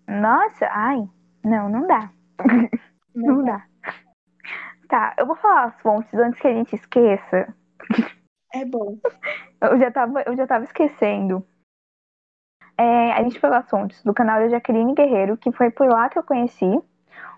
Nossa, 0.07 0.67
ai. 0.71 1.09
Não, 1.45 1.69
não 1.69 1.87
dá. 1.87 2.13
Não 3.15 3.45
dá. 3.45 3.67
Tá, 4.89 5.15
eu 5.19 5.27
vou 5.27 5.37
falar 5.37 5.65
as 5.65 5.81
fontes 5.83 6.13
antes 6.15 6.41
que 6.41 6.49
a 6.49 6.53
gente 6.53 6.75
esqueça. 6.75 7.55
É 8.55 8.65
bom. 8.65 8.99
Eu 9.61 9.79
já 9.79 9.91
tava, 9.91 10.23
eu 10.23 10.37
já 10.37 10.47
tava 10.47 10.65
esquecendo. 10.65 11.47
É, 12.77 13.13
a 13.13 13.23
gente 13.23 13.41
pegou 13.41 13.57
as 13.57 13.69
fontes 13.69 14.03
do 14.05 14.15
canal 14.15 14.41
da 14.41 14.49
Jaqueline 14.49 14.95
Guerreiro, 14.95 15.37
que 15.37 15.53
foi 15.53 15.71
por 15.71 15.89
lá 15.89 16.09
que 16.09 16.19
eu 16.19 16.23
conheci. 16.23 16.81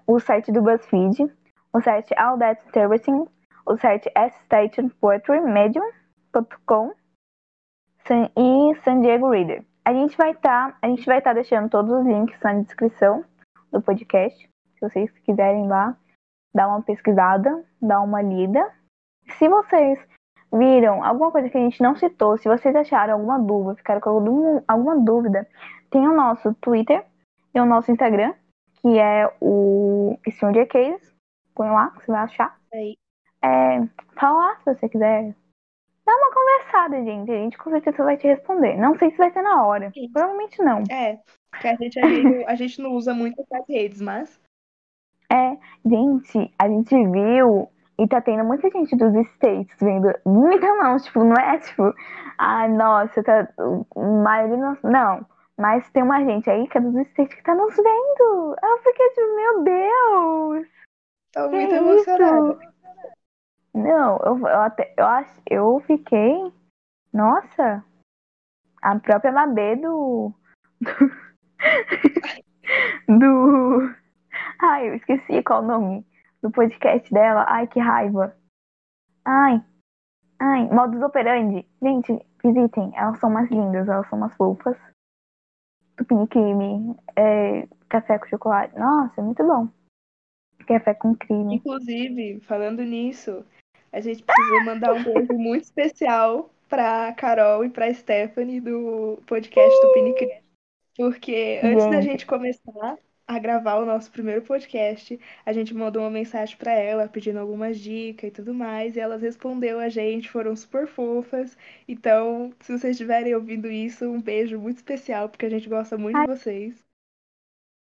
O 0.07 0.21
site 0.21 0.53
do 0.53 0.63
BuzzFeed, 0.63 1.33
o 1.73 1.81
site 1.81 2.15
All 2.17 2.39
That's 2.39 2.67
Interesting, 2.69 3.27
o 3.71 3.77
site 3.79 4.11
sstationpoetrymedium.com 4.17 6.93
San- 8.07 8.31
e 8.37 8.75
San 8.83 9.01
Diego 9.01 9.31
Reader. 9.31 9.65
A 9.85 9.93
gente 9.93 10.17
vai 10.17 10.31
estar, 10.33 10.77
a 10.83 10.89
gente 10.89 11.07
vai 11.07 11.19
estar 11.19 11.33
deixando 11.33 11.71
todos 11.71 11.93
os 11.93 12.05
links 12.07 12.39
na 12.43 12.55
descrição 12.55 13.25
do 13.73 13.81
podcast, 13.81 14.37
se 14.75 14.81
vocês 14.81 15.11
quiserem 15.21 15.69
lá 15.69 15.97
dar 16.55 16.67
uma 16.69 16.83
pesquisada, 16.83 17.65
dar 17.81 18.01
uma 18.01 18.21
lida. 18.21 18.69
Se 19.39 19.49
vocês 19.49 19.99
viram 20.53 21.05
alguma 21.05 21.31
coisa 21.31 21.49
que 21.49 21.57
a 21.57 21.61
gente 21.61 21.81
não 21.81 21.95
citou, 21.95 22.37
se 22.37 22.49
vocês 22.49 22.75
acharam 22.75 23.15
alguma 23.15 23.39
dúvida, 23.39 23.77
ficaram 23.77 24.01
com 24.01 24.11
algum- 24.11 24.61
alguma 24.67 24.99
dúvida, 24.99 25.47
tem 25.91 26.09
o 26.09 26.13
nosso 26.15 26.53
Twitter 26.55 27.07
e 27.55 27.61
o 27.61 27.65
nosso 27.67 27.93
Instagram, 27.93 28.35
que 28.81 28.99
é 28.99 29.33
o 29.41 30.19
Stranger 30.29 30.67
Case. 30.67 31.15
Põe 31.55 31.71
lá, 31.71 31.91
que 31.91 32.05
você 32.05 32.11
vai 32.11 32.23
achar. 32.23 32.59
Aí. 32.73 32.97
É, 33.43 33.81
fala 34.19 34.39
lá 34.39 34.57
se 34.57 34.75
você 34.75 34.89
quiser. 34.89 35.35
Dá 36.05 36.17
uma 36.17 36.33
conversada, 36.33 37.05
gente. 37.05 37.31
A 37.31 37.37
gente 37.37 37.59
com 37.59 37.71
certeza 37.71 38.03
vai 38.05 38.17
te 38.17 38.27
responder. 38.27 38.77
Não 38.77 38.99
sei 38.99 39.11
se 39.11 39.17
vai 39.19 39.31
ser 39.31 39.43
na 39.43 39.65
hora. 39.65 39.91
Sim. 39.93 40.11
Provavelmente 40.13 40.63
não. 40.63 40.83
É, 40.91 41.19
que 41.61 41.69
a 41.69 41.77
gente, 41.77 41.99
a 41.99 42.09
gente, 42.09 42.45
a 42.47 42.55
gente 42.55 42.83
não 42.83 42.93
usa 42.93 43.15
muito 43.15 43.41
essas 43.41 43.67
redes, 43.69 44.01
mas 44.01 44.41
É, 45.31 45.57
gente, 45.87 46.53
a 46.59 46.69
gente 46.69 46.95
viu 47.11 47.69
e 47.99 48.09
tá 48.09 48.21
tendo 48.21 48.45
muita 48.45 48.69
gente 48.71 48.97
dos 48.97 49.15
States 49.35 49.77
vendo. 49.81 50.13
Muita 50.27 50.67
não, 50.75 50.97
tipo, 50.99 51.23
não 51.23 51.37
é 51.37 51.59
tipo, 51.59 51.95
ah, 52.39 52.67
nossa, 52.69 53.23
tá. 53.23 53.49
Maioria 53.97 54.57
não. 54.57 54.79
Não. 54.83 55.27
Mas 55.59 55.89
tem 55.91 56.03
uma 56.03 56.25
gente 56.25 56.49
aí 56.49 56.67
que 56.69 56.79
é 56.79 56.81
dos 56.81 56.97
States 57.09 57.35
que 57.35 57.43
tá 57.43 57.55
nos 57.55 57.77
vendo. 57.77 58.57
Eu 58.63 58.79
fiquei 58.79 59.09
tipo, 59.11 59.37
meu 59.37 59.63
Deus! 59.63 60.67
tô 61.33 61.49
Que 61.51 61.55
muito 61.57 61.75
isso? 61.75 61.85
emocionada. 61.85 62.59
Não, 63.75 64.19
eu, 64.19 64.39
eu 64.39 64.61
até. 64.61 64.95
Eu, 64.97 65.07
eu 65.49 65.81
fiquei. 65.87 66.53
Nossa! 67.13 67.85
A 68.83 68.99
própria 68.99 69.33
Mabê 69.33 69.77
do. 69.77 70.33
Do. 73.09 73.95
Ai, 74.61 74.89
eu 74.89 74.95
esqueci 74.95 75.43
qual 75.43 75.63
o 75.63 75.67
nome 75.67 76.07
do 76.43 76.51
podcast 76.51 77.13
dela. 77.13 77.45
Ai, 77.49 77.67
que 77.67 77.79
raiva. 77.79 78.37
Ai. 79.25 79.63
Ai, 80.39 80.69
modus 80.73 81.03
operandi. 81.03 81.69
Gente, 81.83 82.27
visitem. 82.43 82.93
Elas 82.97 83.19
são 83.19 83.31
umas 83.31 83.51
lindas, 83.51 83.89
elas 83.89 84.09
são 84.09 84.19
umas 84.19 84.35
fofas. 84.37 84.77
Tupiniquimi. 85.97 86.97
É, 87.17 87.69
café 87.89 88.19
com 88.19 88.27
chocolate. 88.27 88.79
Nossa, 88.79 89.21
é 89.21 89.25
muito 89.25 89.45
bom. 89.45 89.69
Café 90.67 90.95
com 90.95 91.15
creme. 91.15 91.57
Inclusive, 91.57 92.41
falando 92.41 92.83
nisso, 92.83 93.45
a 93.93 94.01
gente 94.01 94.23
precisa 94.23 94.65
mandar 94.65 94.93
um 94.95 95.03
beijo 95.03 95.33
muito 95.33 95.65
especial 95.65 96.51
pra 96.69 97.13
Carol 97.15 97.65
e 97.65 97.69
pra 97.69 97.93
Stephanie 97.93 98.61
do 98.61 99.19
podcast 99.27 99.81
do 99.83 99.93
Pinicri. 99.93 100.41
Porque 100.97 101.61
antes 101.63 101.87
da 101.87 102.01
Gente. 102.01 102.27
começar 102.27 102.99
a 103.27 103.39
gravar 103.39 103.77
o 103.77 103.87
nosso 103.87 104.11
primeiro 104.11 104.43
podcast, 104.43 105.19
a 105.47 105.53
gente 105.53 105.73
mandou 105.73 106.03
uma 106.03 106.11
mensagem 106.11 106.57
pra 106.57 106.73
ela 106.73 107.09
pedindo 107.09 107.39
algumas 107.39 107.79
dicas 107.79 108.29
e 108.29 108.33
tudo 108.33 108.53
mais, 108.53 108.97
e 108.97 109.01
elas 109.01 109.23
respondeu 109.23 109.79
a 109.79 109.89
gente, 109.89 110.29
foram 110.29 110.55
super 110.57 110.89
fofas. 110.89 111.57
Então, 111.87 112.53
se 112.61 112.77
vocês 112.77 112.93
estiverem 112.93 113.35
ouvindo 113.35 113.71
isso, 113.71 114.05
um 114.05 114.21
beijo 114.21 114.59
muito 114.59 114.79
especial, 114.79 115.29
porque 115.29 115.47
a 115.47 115.51
gente 115.51 115.69
gosta 115.69 115.97
muito 115.97 116.21
de 116.21 116.27
vocês. 116.27 116.85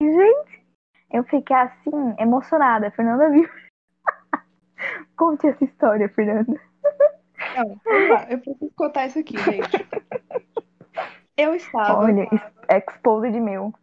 Gente, 0.02 0.64
eu 1.12 1.24
fiquei 1.26 1.56
assim, 1.56 2.16
emocionada. 2.18 2.88
A 2.88 2.92
Fernanda 2.92 3.30
viu. 3.30 3.50
Conte 5.18 5.48
essa 5.48 5.64
história, 5.64 6.10
Fernanda. 6.10 6.60
Não, 7.56 7.80
eu 8.30 8.40
preciso 8.40 8.72
contar 8.76 9.08
isso 9.08 9.20
aqui, 9.20 9.38
gente. 9.38 9.88
Eu 11.38 11.54
estava. 11.54 12.00
Olha, 12.00 12.28
exposed 12.70 13.40
meu. 13.40 13.74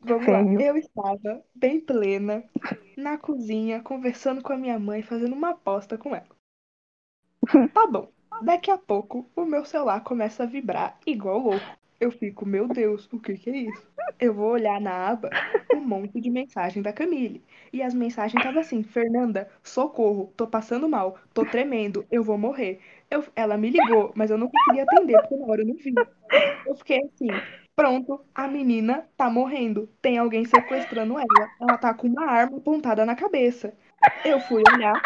Vamos 0.00 0.24
Feio. 0.24 0.54
lá. 0.54 0.62
Eu 0.62 0.76
estava 0.76 1.44
bem 1.54 1.80
plena 1.80 2.44
na 2.96 3.16
cozinha, 3.18 3.82
conversando 3.82 4.42
com 4.42 4.52
a 4.52 4.56
minha 4.56 4.78
mãe, 4.78 5.02
fazendo 5.02 5.34
uma 5.34 5.50
aposta 5.50 5.96
com 5.96 6.14
ela. 6.14 6.26
Tá 7.72 7.86
bom. 7.86 8.08
Daqui 8.42 8.70
a 8.70 8.78
pouco, 8.78 9.30
o 9.36 9.44
meu 9.44 9.64
celular 9.64 10.02
começa 10.02 10.42
a 10.42 10.46
vibrar 10.46 10.98
igual 11.06 11.38
louco. 11.38 11.64
Eu 12.02 12.10
fico, 12.10 12.44
meu 12.44 12.66
Deus, 12.66 13.08
o 13.12 13.20
que 13.20 13.34
que 13.34 13.48
é 13.48 13.56
isso? 13.58 13.86
Eu 14.18 14.34
vou 14.34 14.50
olhar 14.50 14.80
na 14.80 15.10
aba 15.10 15.30
um 15.72 15.78
monte 15.78 16.20
de 16.20 16.30
mensagem 16.30 16.82
da 16.82 16.92
Camille. 16.92 17.40
E 17.72 17.80
as 17.80 17.94
mensagens 17.94 18.40
estavam 18.40 18.60
assim: 18.60 18.82
Fernanda, 18.82 19.48
socorro, 19.62 20.34
tô 20.36 20.44
passando 20.44 20.88
mal, 20.88 21.16
tô 21.32 21.44
tremendo, 21.46 22.04
eu 22.10 22.24
vou 22.24 22.36
morrer. 22.36 22.80
Eu, 23.08 23.24
ela 23.36 23.56
me 23.56 23.70
ligou, 23.70 24.10
mas 24.16 24.32
eu 24.32 24.36
não 24.36 24.50
consegui 24.50 24.80
atender 24.80 25.16
porque 25.20 25.36
na 25.36 25.46
hora 25.46 25.62
eu 25.62 25.66
não 25.68 25.76
vi. 25.76 25.94
Eu 26.66 26.74
fiquei 26.74 26.98
assim: 27.04 27.28
pronto, 27.76 28.26
a 28.34 28.48
menina 28.48 29.08
tá 29.16 29.30
morrendo. 29.30 29.88
Tem 30.02 30.18
alguém 30.18 30.44
sequestrando 30.44 31.16
ela. 31.16 31.50
Ela 31.60 31.78
tá 31.78 31.94
com 31.94 32.08
uma 32.08 32.26
arma 32.26 32.58
apontada 32.58 33.06
na 33.06 33.14
cabeça. 33.14 33.72
Eu 34.24 34.40
fui 34.40 34.64
olhar. 34.74 35.00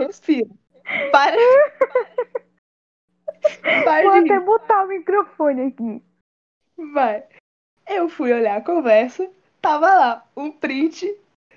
Respira. 0.00 0.50
Para. 1.12 1.36
Para 3.84 4.02
Vou 4.02 4.12
até 4.12 4.40
botar 4.40 4.84
o 4.84 4.88
microfone 4.88 5.62
aqui. 5.62 6.02
Vai. 6.92 7.24
Eu 7.86 8.08
fui 8.08 8.32
olhar 8.32 8.56
a 8.56 8.64
conversa, 8.64 9.28
tava 9.60 9.86
lá 9.86 10.26
um 10.36 10.50
print 10.50 11.14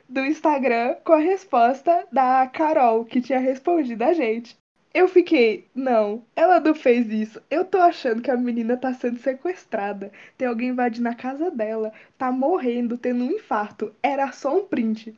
do 0.08 0.26
Instagram 0.26 0.96
com 1.04 1.14
a 1.14 1.18
resposta 1.18 2.08
da 2.12 2.48
Carol, 2.48 3.06
que 3.06 3.22
tinha 3.22 3.40
respondido 3.40 4.04
a 4.04 4.14
gente. 4.14 4.58
Eu 4.94 5.08
fiquei, 5.08 5.70
não, 5.74 6.26
ela 6.36 6.60
não 6.60 6.76
fez 6.76 7.08
isso. 7.10 7.42
Eu 7.50 7.64
tô 7.64 7.78
achando 7.78 8.22
que 8.22 8.30
a 8.30 8.36
menina 8.36 8.76
tá 8.76 8.94
sendo 8.94 9.20
sequestrada. 9.20 10.12
Tem 10.38 10.46
alguém 10.46 10.70
invadindo 10.70 11.08
a 11.08 11.16
casa 11.16 11.50
dela, 11.50 11.94
tá 12.18 12.30
morrendo, 12.30 12.98
tendo 12.98 13.24
um 13.24 13.32
infarto. 13.32 13.96
Era 14.04 14.34
só 14.34 14.58
um 14.58 14.66
print. 14.66 15.18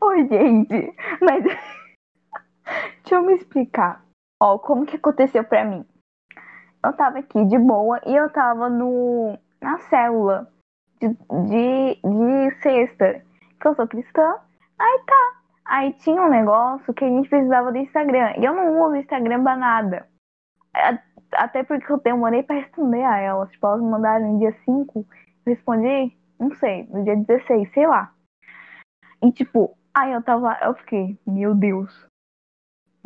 Oi, 0.00 0.28
gente. 0.28 0.94
Mas. 1.20 1.44
Deixa 3.02 3.14
eu 3.14 3.22
me 3.22 3.34
explicar. 3.34 4.04
Ó, 4.40 4.58
como 4.58 4.86
que 4.86 4.96
aconteceu 4.96 5.42
pra 5.44 5.64
mim? 5.64 5.84
Eu 6.84 6.92
tava 6.92 7.18
aqui 7.18 7.44
de 7.46 7.58
boa 7.58 8.00
e 8.06 8.14
eu 8.14 8.30
tava 8.30 8.68
no. 8.68 9.36
na 9.60 9.78
célula 9.78 10.48
de, 11.00 11.08
de, 11.08 12.00
de 12.02 12.62
sexta. 12.62 13.22
Que 13.60 13.66
eu 13.66 13.74
sou 13.74 13.88
cristã. 13.88 14.36
Aí 14.78 15.02
tá. 15.04 15.38
Aí 15.64 15.92
tinha 15.94 16.22
um 16.22 16.30
negócio 16.30 16.94
que 16.94 17.04
a 17.04 17.08
gente 17.08 17.28
precisava 17.28 17.72
do 17.72 17.78
Instagram. 17.78 18.34
E 18.38 18.44
eu 18.44 18.54
não 18.54 18.80
uso 18.82 18.96
Instagram 18.96 19.42
pra 19.42 19.56
nada. 19.56 20.08
Até 21.32 21.64
porque 21.64 21.92
eu 21.92 21.98
demorei 21.98 22.42
pra 22.42 22.56
responder 22.56 23.02
a 23.02 23.18
elas. 23.18 23.50
Tipo, 23.50 23.66
elas 23.66 23.80
me 23.80 23.90
mandaram 23.90 24.32
no 24.32 24.38
dia 24.38 24.52
5. 24.64 24.98
Eu 25.00 25.54
respondi, 25.54 26.16
não 26.38 26.54
sei, 26.54 26.86
no 26.86 27.02
dia 27.02 27.16
16, 27.16 27.72
sei 27.72 27.86
lá. 27.86 28.12
E 29.20 29.32
tipo, 29.32 29.76
aí 29.92 30.12
eu 30.12 30.22
tava, 30.22 30.56
eu 30.62 30.74
fiquei, 30.74 31.18
meu 31.26 31.54
Deus. 31.54 32.07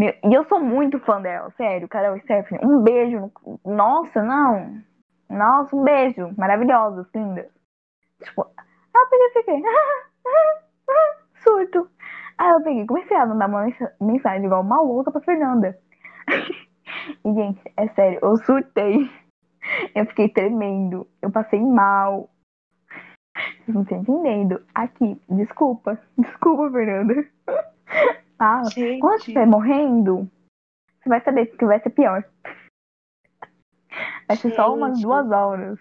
E 0.05 0.35
eu 0.35 0.45
sou 0.49 0.59
muito 0.61 0.99
fã 1.01 1.21
dela, 1.21 1.51
sério, 1.57 1.89
Carol 1.89 2.17
e 2.17 2.21
Stephanie. 2.21 2.65
Um 2.65 2.83
beijo. 2.83 3.21
no- 3.21 3.61
Nossa, 3.65 4.23
não. 4.23 4.83
Nossa, 5.31 5.75
um 5.77 5.85
beijo. 5.85 6.33
Maravilhosas, 6.37 7.07
lindas. 7.15 7.47
Tipo, 8.23 8.43
aí 8.43 9.03
eu 9.03 9.09
peguei 9.09 9.27
e 9.27 9.33
fiquei. 9.33 9.63
Surto. 11.43 11.89
Aí 12.39 12.51
eu 12.51 12.63
peguei, 12.63 12.87
comecei 12.87 13.17
a 13.17 13.27
mandar 13.27 13.49
uma 13.49 13.63
mensa- 13.65 13.95
mensagem 14.01 14.45
igual 14.47 14.63
uma 14.63 14.81
louca 14.81 15.11
pra 15.13 15.21
Fernanda. 15.21 15.79
e, 17.25 17.33
gente, 17.35 17.61
é 17.77 17.89
sério, 17.89 18.19
eu 18.23 18.37
surtei. 18.39 19.09
Eu 19.95 20.07
fiquei 20.07 20.29
tremendo. 20.29 21.07
Eu 21.21 21.31
passei 21.31 21.61
mal. 21.61 22.29
Vocês 23.35 23.75
não 23.75 23.83
estão 23.83 23.99
entendendo. 23.99 24.61
Aqui, 24.75 25.21
desculpa. 25.29 25.99
Desculpa, 26.19 26.71
Fernanda. 26.71 27.15
Ah, 28.39 28.63
Gente, 28.65 29.01
quando 29.01 29.19
estiver 29.19 29.47
morrendo, 29.47 30.31
você 31.01 31.09
vai 31.09 31.23
saber 31.23 31.47
que 31.47 31.65
vai 31.65 31.81
ser 31.81 31.91
pior. 31.91 32.25
Vai 34.27 34.37
ser 34.37 34.55
só 34.55 34.75
umas 34.75 35.01
duas 35.01 35.31
horas. 35.31 35.79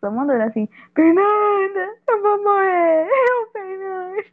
Só 0.00 0.10
mandando 0.10 0.44
assim, 0.44 0.68
Fernanda, 0.94 1.98
eu 2.08 2.22
vou 2.22 2.42
morrer. 2.42 3.08
Eu, 3.08 3.50
Fernanda. 3.52 4.24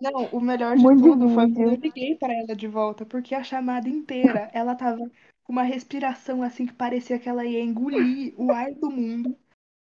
Não, 0.00 0.26
o 0.26 0.40
melhor 0.40 0.76
de 0.76 0.82
Muito 0.82 1.02
tudo 1.02 1.28
foi 1.28 1.52
quando 1.52 1.60
eu 1.60 1.74
liguei 1.74 2.14
pra 2.16 2.32
ela 2.32 2.54
de 2.54 2.68
volta, 2.68 3.04
porque 3.04 3.34
a 3.34 3.42
chamada 3.42 3.88
inteira 3.88 4.48
ela 4.52 4.74
tava 4.74 4.98
com 5.42 5.52
uma 5.52 5.62
respiração 5.62 6.42
assim 6.42 6.66
que 6.66 6.72
parecia 6.72 7.18
que 7.18 7.28
ela 7.28 7.44
ia 7.44 7.60
engolir 7.60 8.32
o 8.36 8.52
ar 8.52 8.72
do 8.74 8.90
mundo. 8.90 9.36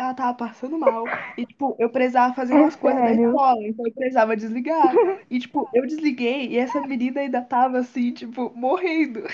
Ela 0.01 0.15
tava 0.15 0.35
passando 0.35 0.79
mal. 0.79 1.07
E, 1.37 1.45
tipo, 1.45 1.75
eu 1.79 1.91
precisava 1.91 2.33
fazer 2.33 2.55
É 2.55 2.57
umas 2.57 2.77
coisas 2.77 3.03
da 3.03 3.11
sério? 3.11 3.31
escola, 3.31 3.67
então 3.67 3.85
eu 3.85 3.93
precisava 3.93 4.37
desligar. 4.37 4.95
E, 5.29 5.39
tipo, 5.41 5.69
eu 5.75 5.87
desliguei 5.87 6.47
e 6.49 6.57
essa 6.59 6.81
menina 6.81 7.21
ainda 7.21 7.43
tava 7.43 7.79
assim, 7.79 8.13
tipo, 8.13 8.53
morrendo. 8.55 9.25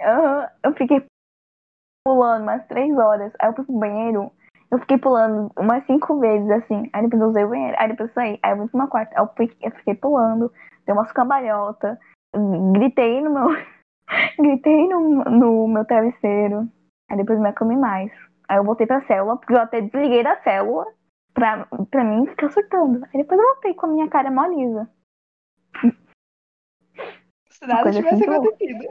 Aham, 0.00 0.48
Eu 0.62 0.72
fiquei 0.74 1.04
pulando 2.06 2.42
umas 2.42 2.64
três 2.68 2.96
horas. 2.96 3.32
Aí 3.40 3.48
eu 3.48 3.54
fui 3.54 3.64
pro 3.64 3.78
banheiro. 3.78 4.30
Eu 4.70 4.78
fiquei 4.80 4.98
pulando 4.98 5.50
umas 5.58 5.84
cinco 5.86 6.18
vezes, 6.20 6.48
assim. 6.50 6.88
Aí 6.92 7.02
depois 7.02 7.22
eu 7.22 7.28
usei 7.28 7.44
o 7.44 7.48
banheiro. 7.48 7.76
Aí 7.78 7.88
depois 7.88 8.08
eu 8.10 8.14
saí. 8.14 8.38
Aí 8.42 8.52
eu 8.52 8.58
fui 8.58 8.68
pro 8.68 8.78
meu 8.78 8.88
quarto. 8.88 9.12
Aí 9.16 9.22
eu 9.22 9.28
fiquei, 9.28 9.68
eu 9.68 9.70
fiquei 9.72 9.94
pulando. 9.94 10.52
Dei 10.86 10.94
umas 10.94 11.10
cambalhotas. 11.12 11.98
Gritei 12.72 13.20
no 13.20 13.30
meu. 13.30 13.48
Gritei 14.38 14.88
no, 14.88 15.24
no 15.24 15.68
meu 15.68 15.84
travesseiro. 15.84 16.68
Aí 17.10 17.16
depois 17.16 17.38
me 17.40 17.48
acalmei 17.48 17.76
mais. 17.76 18.12
Aí 18.48 18.58
eu 18.58 18.64
voltei 18.64 18.86
pra 18.86 19.06
célula, 19.06 19.36
porque 19.36 19.52
eu 19.52 19.58
até 19.58 19.80
desliguei 19.80 20.22
da 20.22 20.40
célula 20.42 20.86
pra, 21.32 21.66
pra 21.90 22.04
mim 22.04 22.26
ficar 22.26 22.50
surtando. 22.50 23.04
Aí 23.06 23.22
depois 23.22 23.40
eu 23.40 23.46
voltei 23.46 23.74
com 23.74 23.86
a 23.86 23.88
minha 23.90 24.08
cara 24.08 24.30
mó 24.30 24.46
lisa. 24.46 24.90
Se 27.50 27.66
nada 27.66 27.90
tivesse 27.90 28.14
assim, 28.14 28.30
acontecido. 28.30 28.84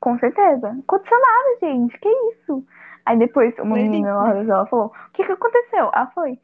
Com 0.00 0.18
certeza. 0.18 0.72
Não 0.72 0.80
aconteceu 0.80 1.20
nada, 1.20 1.58
gente. 1.60 1.98
Que 1.98 2.08
isso? 2.08 2.64
Aí 3.04 3.18
depois 3.18 3.54
uma 3.58 3.76
Foi 3.76 3.82
menina 3.82 4.14
lá 4.14 4.44
sala 4.44 4.66
falou: 4.66 4.86
O 4.86 5.12
que 5.12 5.24
que 5.24 5.32
aconteceu? 5.32 5.90
Ela 5.92 6.10
foi. 6.12 6.38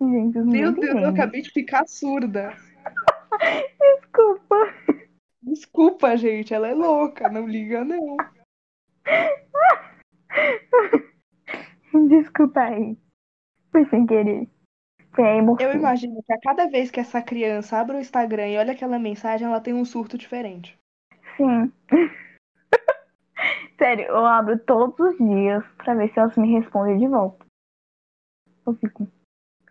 Gente, 0.00 0.38
Meu 0.38 0.72
Deus, 0.72 1.02
eu 1.02 1.08
acabei 1.08 1.42
de 1.42 1.50
ficar 1.50 1.86
surda. 1.86 2.54
Desculpa. 4.00 4.74
Desculpa, 5.42 6.16
gente, 6.16 6.52
ela 6.52 6.68
é 6.68 6.74
louca, 6.74 7.28
não 7.28 7.46
liga 7.46 7.84
não. 7.84 8.16
Desculpa 12.08 12.60
aí. 12.60 12.96
Foi 13.72 13.84
sem 13.86 14.06
querer. 14.06 14.48
Eu 15.18 15.72
imagino 15.72 16.22
que 16.22 16.32
a 16.32 16.38
cada 16.38 16.66
vez 16.66 16.90
que 16.90 17.00
essa 17.00 17.22
criança 17.22 17.78
abre 17.78 17.96
o 17.96 18.00
Instagram 18.00 18.48
e 18.48 18.58
olha 18.58 18.72
aquela 18.72 18.98
mensagem, 18.98 19.46
ela 19.46 19.60
tem 19.60 19.72
um 19.72 19.84
surto 19.84 20.18
diferente. 20.18 20.78
Sim. 21.36 21.72
Sério, 23.78 24.06
eu 24.06 24.26
abro 24.26 24.58
todos 24.58 24.98
os 24.98 25.16
dias 25.18 25.64
pra 25.78 25.94
ver 25.94 26.12
se 26.12 26.18
elas 26.18 26.36
me 26.36 26.58
respondem 26.58 26.98
de 26.98 27.08
volta. 27.08 27.44
Eu 28.66 28.74
fico. 28.74 29.06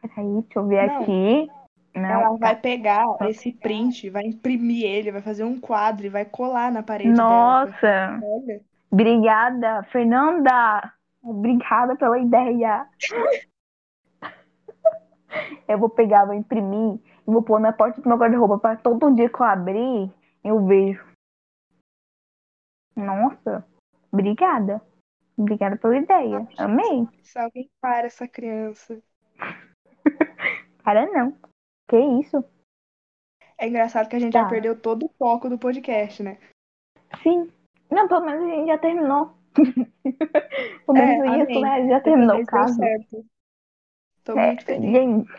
Peraí, 0.02 0.42
deixa 0.42 0.60
eu 0.60 0.68
ver 0.68 0.88
Não. 0.88 1.02
aqui. 1.02 1.48
Não, 1.96 2.10
Ela 2.10 2.30
tá. 2.32 2.36
vai 2.38 2.56
pegar 2.60 3.06
esse 3.30 3.54
print, 3.54 4.10
vai 4.10 4.24
imprimir 4.24 4.86
ele, 4.86 5.12
vai 5.12 5.22
fazer 5.22 5.46
um 5.46 5.60
quadro 5.60 6.06
e 6.06 6.10
vai 6.10 6.26
colar 6.26 6.72
na 6.72 6.84
parede 6.84 7.14
dela. 7.14 7.66
Nossa! 7.66 8.20
Olha, 8.22 8.62
Obrigada, 8.96 9.84
Fernanda! 9.92 10.94
Obrigada 11.22 11.98
pela 11.98 12.18
ideia! 12.18 12.88
Eu 15.68 15.78
vou 15.78 15.90
pegar, 15.90 16.24
vou 16.24 16.34
imprimir 16.34 16.98
Vou 17.26 17.44
pôr 17.44 17.60
na 17.60 17.74
porta 17.74 18.00
do 18.00 18.08
meu 18.08 18.18
guarda-roupa 18.18 18.58
para 18.58 18.78
todo 18.78 19.14
dia 19.14 19.28
que 19.28 19.42
eu 19.42 19.46
abrir, 19.46 20.14
eu 20.44 20.66
vejo. 20.66 21.04
Nossa, 22.96 23.68
obrigada. 24.12 24.82
Obrigada 25.36 25.76
pela 25.76 25.98
ideia. 25.98 26.48
Amei. 26.58 27.06
Se 27.24 27.38
alguém 27.38 27.70
para 27.82 28.06
essa 28.08 28.28
criança. 28.28 29.02
Para 30.86 31.08
não. 31.08 31.36
Que 31.90 31.98
isso? 31.98 32.46
É 33.58 33.68
engraçado 33.68 34.08
que 34.08 34.16
a 34.16 34.20
gente 34.20 34.32
Tá. 34.32 34.44
já 34.44 34.50
perdeu 34.50 34.80
todo 34.80 35.08
o 35.08 35.14
foco 35.18 35.50
do 35.50 35.58
podcast, 35.58 36.22
né? 36.22 36.38
Sim. 37.24 37.52
Não, 37.92 38.08
pelo 38.08 38.26
menos 38.26 38.44
a 38.44 38.48
gente 38.56 38.68
já 38.68 38.78
terminou. 38.78 39.38
pelo 40.86 40.98
É, 40.98 41.18
menos 41.18 41.26
isso, 41.50 41.60
amém. 41.60 41.62
né? 41.62 41.88
Já 41.88 42.02
terminou 42.02 42.42
o 42.42 42.46
caso. 42.46 42.76
certo. 42.76 43.26
Tô 44.24 44.38
É, 44.38 44.48
muito 44.48 44.66
feliz. 44.66 44.92
gente, 44.92 45.32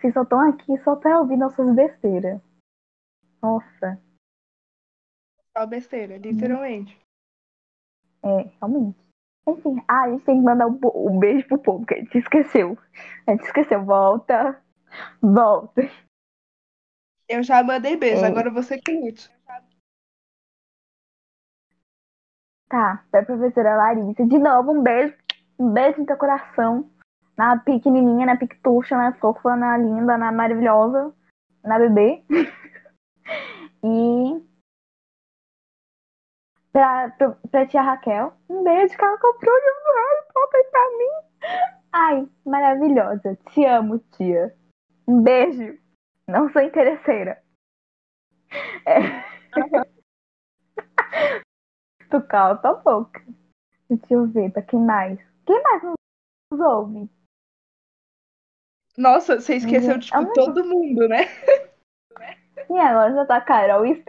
vocês 0.00 0.14
só 0.14 0.22
estão 0.22 0.40
aqui 0.48 0.78
só 0.82 0.96
pra 0.96 1.20
ouvir 1.20 1.36
nossas 1.36 1.74
besteiras. 1.74 2.40
Nossa, 3.42 4.00
Só 5.56 5.66
besteira, 5.66 6.16
literalmente. 6.16 6.98
é, 8.22 8.50
realmente. 8.58 8.98
Enfim, 9.48 9.80
ah, 9.86 10.02
a 10.04 10.10
gente 10.10 10.24
tem 10.24 10.38
que 10.38 10.44
mandar 10.44 10.66
um, 10.66 10.80
um 10.94 11.18
beijo 11.18 11.46
pro 11.46 11.58
povo, 11.58 11.86
que 11.86 11.94
a 11.94 11.98
gente 11.98 12.18
esqueceu. 12.18 12.76
A 13.26 13.30
gente 13.32 13.44
esqueceu. 13.44 13.84
Volta. 13.84 14.60
Volta. 15.22 15.82
Eu 17.28 17.42
já 17.44 17.62
mandei 17.62 17.96
beijo, 17.96 18.24
É. 18.24 18.26
agora 18.28 18.50
você 18.50 18.78
que 18.80 18.90
lute. 18.92 19.30
Tá, 22.68 23.04
pra 23.10 23.24
professora 23.24 23.76
Larissa. 23.76 24.26
De 24.26 24.38
novo, 24.38 24.72
um 24.72 24.82
beijo. 24.82 25.14
Um 25.58 25.72
beijo 25.72 26.00
no 26.00 26.06
teu 26.06 26.16
coração. 26.16 26.90
Na 27.36 27.58
pequenininha, 27.58 28.26
na 28.26 28.36
pictuxa, 28.36 28.96
na 28.96 29.12
fofa, 29.14 29.54
na 29.56 29.76
linda, 29.78 30.16
na 30.18 30.32
maravilhosa. 30.32 31.14
Na 31.62 31.78
bebê. 31.78 32.24
e... 33.84 34.42
Pra, 36.72 37.10
pra, 37.10 37.30
pra 37.50 37.66
tia 37.66 37.82
Raquel. 37.82 38.32
Um 38.48 38.64
beijo 38.64 38.96
que 38.96 39.04
ela 39.04 39.18
comprou 39.18 39.54
do 39.54 39.94
Harry 39.94 40.32
Potter 40.32 40.70
pra 40.70 40.90
mim. 40.98 41.26
Ai, 41.92 42.28
maravilhosa. 42.44 43.38
Te 43.50 43.64
amo, 43.64 43.98
tia. 44.16 44.54
Um 45.06 45.22
beijo. 45.22 45.78
Não 46.28 46.50
sou 46.50 46.60
interesseira. 46.62 47.40
É. 48.84 49.24
tu 52.08 52.20
cala 52.22 52.56
tua 52.56 52.74
boca. 52.74 53.22
Deixa 53.88 54.06
eu 54.14 54.26
ver, 54.26 54.50
pra 54.52 54.62
quem 54.62 54.80
mais? 54.80 55.18
Quem 55.46 55.62
mais 55.62 55.82
nos 55.82 56.60
ouve? 56.60 57.10
Nossa, 58.96 59.40
você 59.40 59.56
esqueceu, 59.56 59.94
Ninguém- 59.94 60.00
tipo, 60.00 60.20
não- 60.20 60.32
todo 60.32 60.64
mundo, 60.64 61.08
né? 61.08 61.18
E 62.68 62.78
agora 62.78 63.14
já 63.14 63.24
tá 63.26 63.40
Carol 63.40 63.86
e 63.86 64.02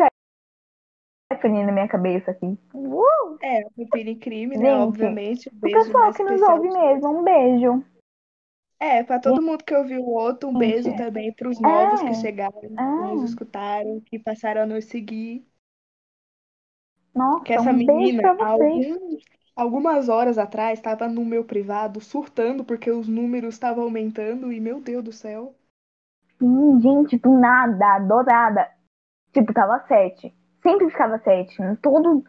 Stephanie 1.31 1.63
na 1.65 1.71
minha 1.71 1.87
cabeça 1.87 2.31
aqui. 2.31 2.57
Uh! 2.73 3.37
É, 3.43 3.61
o 3.77 3.97
em 3.97 4.17
Crime, 4.17 4.57
né? 4.57 4.71
Gente, 4.71 4.81
Obviamente. 4.81 5.49
Um 5.49 5.57
O 5.57 5.59
beijo 5.59 5.77
pessoal 5.85 6.03
mais 6.05 6.17
que 6.17 6.23
nos 6.23 6.41
ouve 6.41 6.69
mesmo, 6.69 7.19
um 7.19 7.23
beijo. 7.23 7.85
É, 8.79 9.03
pra 9.03 9.19
todo 9.19 9.41
mundo 9.41 9.63
que 9.63 9.75
ouviu 9.75 10.01
o 10.01 10.09
outro, 10.11 10.49
um 10.49 10.53
Gente. 10.53 10.59
beijo 10.59 10.95
também 10.97 11.31
pros 11.33 11.59
novos 11.59 12.01
É. 12.01 12.05
que 12.07 12.13
chegaram, 12.15 12.59
que 12.59 12.67
nos 12.69 13.29
escutaram, 13.29 13.99
que 14.01 14.17
passaram 14.17 14.61
a 14.61 14.65
nos 14.65 14.85
seguir. 14.85 15.45
Nossa, 17.17 17.43
Que 17.43 17.53
essa 17.53 17.69
um 17.71 17.73
menina, 17.73 18.21
pra 18.21 18.31
há 18.45 18.53
vocês. 18.53 18.91
algum- 18.91 19.17
algumas 19.55 20.09
horas 20.09 20.37
atrás, 20.37 20.77
estava 20.79 21.07
no 21.07 21.25
meu 21.25 21.43
privado 21.43 21.99
surtando 21.99 22.63
porque 22.63 22.91
os 22.91 23.07
números 23.07 23.55
estavam 23.55 23.83
aumentando 23.83 24.51
e, 24.51 24.59
meu 24.59 24.79
Deus 24.79 25.03
do 25.03 25.11
céu. 25.11 25.55
Sim, 26.39 26.79
gente, 26.81 27.17
do 27.17 27.31
nada, 27.39 27.99
do 27.99 28.23
nada. 28.23 28.69
Tipo, 29.33 29.53
tava 29.53 29.83
sete. 29.87 30.33
Sempre 30.61 30.89
ficava 30.89 31.17
sete. 31.19 31.61
Em 31.61 31.75
todo, 31.77 32.23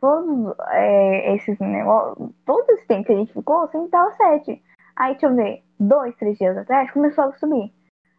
todos 0.00 0.54
é, 0.72 1.34
esses 1.34 1.58
negócios, 1.58 2.30
todo 2.44 2.70
esse 2.70 2.86
tempo 2.86 3.06
que 3.06 3.12
a 3.12 3.16
gente 3.16 3.32
ficou, 3.32 3.66
sempre 3.68 3.88
tava 3.88 4.12
sete. 4.12 4.62
Aí, 4.96 5.12
deixa 5.12 5.26
eu 5.26 5.34
ver, 5.34 5.62
dois, 5.80 6.14
três 6.16 6.36
dias 6.38 6.56
atrás, 6.56 6.90
começou 6.90 7.24
a 7.24 7.32
subir. 7.38 7.72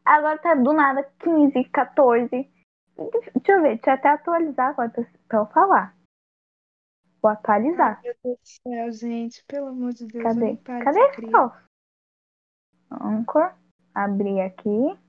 Agora 0.03 0.38
tá 0.39 0.55
do 0.55 0.73
nada 0.73 1.07
15, 1.19 1.63
14. 1.65 2.49
Deixa 2.97 3.51
eu 3.51 3.61
ver, 3.61 3.75
deixa 3.75 3.89
eu 3.91 3.93
até 3.93 4.09
atualizar 4.09 4.69
agora 4.69 4.89
pra, 4.89 5.03
pra 5.27 5.39
eu 5.39 5.45
falar. 5.47 5.93
Vou 7.25 7.31
atualizar. 7.31 7.99
Meu 8.03 8.13
Deus 8.23 8.38
do 8.38 8.47
céu, 8.47 8.91
gente, 8.91 9.43
pelo 9.45 9.69
amor 9.69 9.93
de 9.93 10.05
Deus, 10.05 10.23
Cadê? 10.23 10.57
Cadê 10.57 11.11
criança. 11.13 11.31
troço? 11.31 11.65
Anchor. 13.01 13.51
Abrir 13.95 14.41
aqui. 14.41 14.99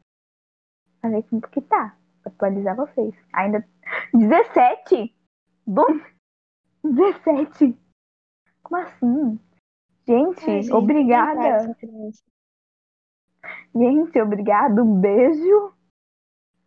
Pra 0.99 1.11
ver 1.11 1.25
como 1.25 1.43
que 1.43 1.61
tá. 1.61 1.95
Pra 2.23 2.33
atualizar 2.33 2.75
vocês. 2.75 3.15
Ainda. 3.35 3.69
17? 4.15 5.15
Do... 5.67 5.85
17? 6.83 7.79
Como 8.63 8.81
assim? 8.81 9.39
Gente, 10.09 10.51
Ai, 10.51 10.63
gente, 10.63 10.73
obrigada. 10.73 11.77
Gente, 13.75 14.23
obrigada. 14.23 14.83
Um 14.83 14.99
beijo. 14.99 15.75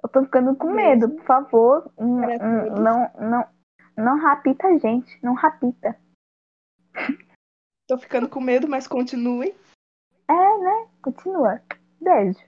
Eu 0.03 0.09
tô 0.09 0.23
ficando 0.25 0.55
com 0.55 0.69
medo, 0.69 1.09
por 1.09 1.23
favor. 1.25 1.91
Para 1.95 2.38
todos. 2.38 2.79
Não, 2.79 3.12
não, 3.19 3.58
não 3.99 4.19
rapita 4.19 4.67
a 4.67 4.77
gente. 4.77 5.17
Não 5.23 5.33
rapita. 5.33 5.97
Tô 7.88 7.97
ficando 7.97 8.29
com 8.29 8.39
medo, 8.39 8.67
mas 8.67 8.88
continuem. 8.88 9.53
É, 10.27 10.33
né? 10.33 10.88
Continua. 11.01 11.62
Beijo. 11.99 12.39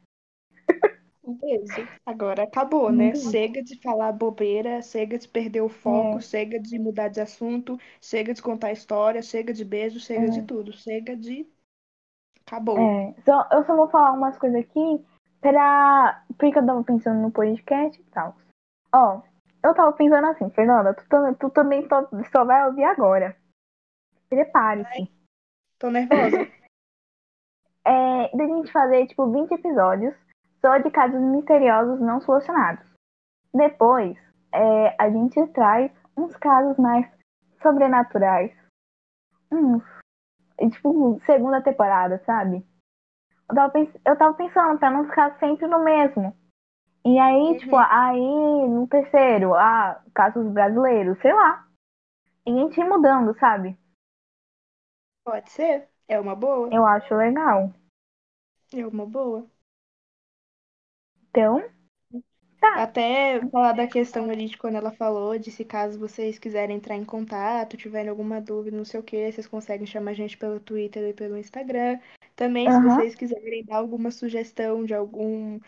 Um 1.23 1.35
beijo. 1.35 1.87
Agora 2.05 2.43
acabou, 2.43 2.91
né? 2.91 3.11
beijo. 3.11 3.29
Chega 3.29 3.63
de 3.63 3.79
falar 3.81 4.11
bobeira, 4.11 4.81
chega 4.81 5.17
de 5.17 5.27
perder 5.27 5.61
o 5.61 5.69
foco, 5.69 6.21
chega 6.21 6.59
de 6.59 6.79
mudar 6.79 7.09
de 7.09 7.21
assunto, 7.21 7.79
chega 8.01 8.33
de 8.33 8.41
contar 8.41 8.71
história, 8.71 9.21
chega 9.21 9.53
de 9.53 9.63
beijo, 9.63 9.99
chega 9.99 10.25
É. 10.25 10.29
de 10.29 10.41
tudo, 10.43 10.73
chega 10.73 11.15
de. 11.15 11.47
Acabou. 12.45 12.77
É, 12.79 13.13
só, 13.23 13.47
eu 13.51 13.63
só 13.65 13.75
vou 13.75 13.87
falar 13.89 14.13
umas 14.13 14.37
coisas 14.37 14.59
aqui 14.59 15.05
pra. 15.39 16.23
Porque 16.37 16.57
eu 16.57 16.65
tava 16.65 16.83
pensando 16.83 17.21
no 17.21 17.31
podcast 17.31 17.99
e 17.99 18.03
tal. 18.05 18.35
Ó, 18.93 19.21
eu 19.63 19.73
tava 19.73 19.93
pensando 19.93 20.27
assim, 20.27 20.49
Fernanda, 20.51 20.93
tu, 20.93 21.07
tam- 21.07 21.33
tu 21.35 21.49
também 21.49 21.87
só, 21.87 22.07
só 22.31 22.43
vai 22.45 22.65
ouvir 22.67 22.83
agora. 22.83 23.35
Prepare-se. 24.29 25.11
Tô 25.79 25.89
nervosa. 25.89 26.47
É, 27.83 28.37
da 28.37 28.45
gente 28.45 28.71
fazer, 28.71 29.07
tipo, 29.07 29.25
20 29.31 29.53
episódios 29.53 30.13
só 30.61 30.77
de 30.77 30.91
casos 30.91 31.19
misteriosos 31.19 31.99
não 31.99 32.21
solucionados. 32.21 32.85
Depois, 33.51 34.15
é, 34.53 34.95
a 35.03 35.09
gente 35.09 35.47
traz 35.47 35.91
uns 36.15 36.35
casos 36.35 36.77
mais 36.77 37.09
sobrenaturais. 37.61 38.51
Uns. 39.51 39.83
Tipo, 40.71 41.19
segunda 41.25 41.59
temporada, 41.63 42.21
sabe? 42.23 42.63
Eu 43.49 43.55
tava, 43.55 43.71
pens- 43.73 43.97
eu 44.05 44.15
tava 44.15 44.35
pensando 44.35 44.77
pra 44.77 44.91
não 44.91 45.05
ficar 45.05 45.39
sempre 45.39 45.65
no 45.65 45.83
mesmo. 45.83 46.37
E 47.03 47.17
aí, 47.17 47.35
Uhum. 47.35 47.57
tipo, 47.57 47.75
aí 47.75 48.69
no 48.69 48.87
terceiro, 48.87 49.55
ah, 49.55 50.03
casos 50.13 50.47
brasileiros, 50.51 51.17
sei 51.19 51.33
lá. 51.33 51.67
E 52.45 52.51
a 52.51 52.55
gente 52.55 52.79
ir 52.79 52.87
mudando, 52.87 53.37
sabe? 53.39 53.77
Pode 55.23 55.51
ser. 55.51 55.87
É 56.07 56.19
uma 56.19 56.35
boa. 56.35 56.69
Eu 56.73 56.85
acho 56.85 57.15
legal. 57.15 57.71
É 58.73 58.85
uma 58.85 59.05
boa. 59.05 59.45
Então, 61.29 61.63
tá. 62.59 62.83
Até 62.83 63.39
falar 63.49 63.73
da 63.73 63.87
questão 63.87 64.29
ali 64.29 64.47
de 64.47 64.57
quando 64.57 64.75
ela 64.75 64.91
falou 64.91 65.37
de 65.37 65.49
se 65.51 65.63
caso 65.63 65.97
vocês 65.99 66.37
quiserem 66.37 66.77
entrar 66.77 66.95
em 66.95 67.05
contato, 67.05 67.77
tiverem 67.77 68.09
alguma 68.09 68.41
dúvida, 68.41 68.75
não 68.75 68.85
sei 68.85 68.99
o 68.99 69.03
que, 69.03 69.31
vocês 69.31 69.47
conseguem 69.47 69.87
chamar 69.87 70.11
a 70.11 70.13
gente 70.13 70.37
pelo 70.37 70.59
Twitter 70.59 71.09
e 71.09 71.13
pelo 71.13 71.37
Instagram. 71.37 71.99
Também, 72.35 72.69
se 72.69 72.77
Aham. 72.77 72.89
vocês 72.89 73.15
quiserem 73.15 73.63
dar 73.65 73.77
alguma 73.77 74.11
sugestão 74.11 74.83
de 74.85 74.93
algum 74.93 75.59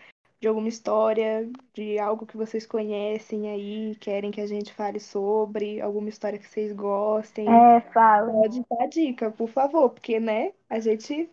de 0.44 0.48
alguma 0.50 0.68
história, 0.68 1.50
de 1.74 1.98
algo 1.98 2.26
que 2.26 2.36
vocês 2.36 2.66
conhecem 2.68 3.50
aí, 3.50 3.96
querem 3.96 4.30
que 4.30 4.42
a 4.42 4.46
gente 4.46 4.74
fale 4.74 5.00
sobre, 5.00 5.80
alguma 5.80 6.10
história 6.10 6.38
que 6.38 6.46
vocês 6.46 6.74
gostem, 6.74 7.48
É, 7.48 7.80
fala. 7.94 8.30
pode 8.30 8.62
dar 8.70 8.88
dica, 8.88 9.32
por 9.32 9.48
favor, 9.48 9.92
porque, 9.92 10.20
né, 10.20 10.52
a 10.70 10.82
gente 10.82 11.32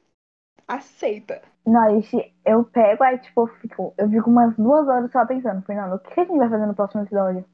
aceita. 0.69 1.43
Não, 1.67 2.01
gente, 2.01 2.33
eu 2.47 2.63
pego, 2.63 3.03
aí, 3.03 3.19
tipo, 3.19 3.41
eu 3.41 3.47
fico, 3.49 3.95
eu 3.99 4.09
fico 4.09 4.31
umas 4.31 4.55
duas 4.55 4.87
horas 4.87 5.11
só 5.11 5.27
pensando, 5.27 5.61
Fernando, 5.63 5.95
o 5.95 5.99
que 5.99 6.21
a 6.21 6.25
gente 6.25 6.39
vai 6.39 6.49
fazer 6.49 6.67
no 6.67 6.75
próximo 6.77 7.03
episódio? 7.03 7.45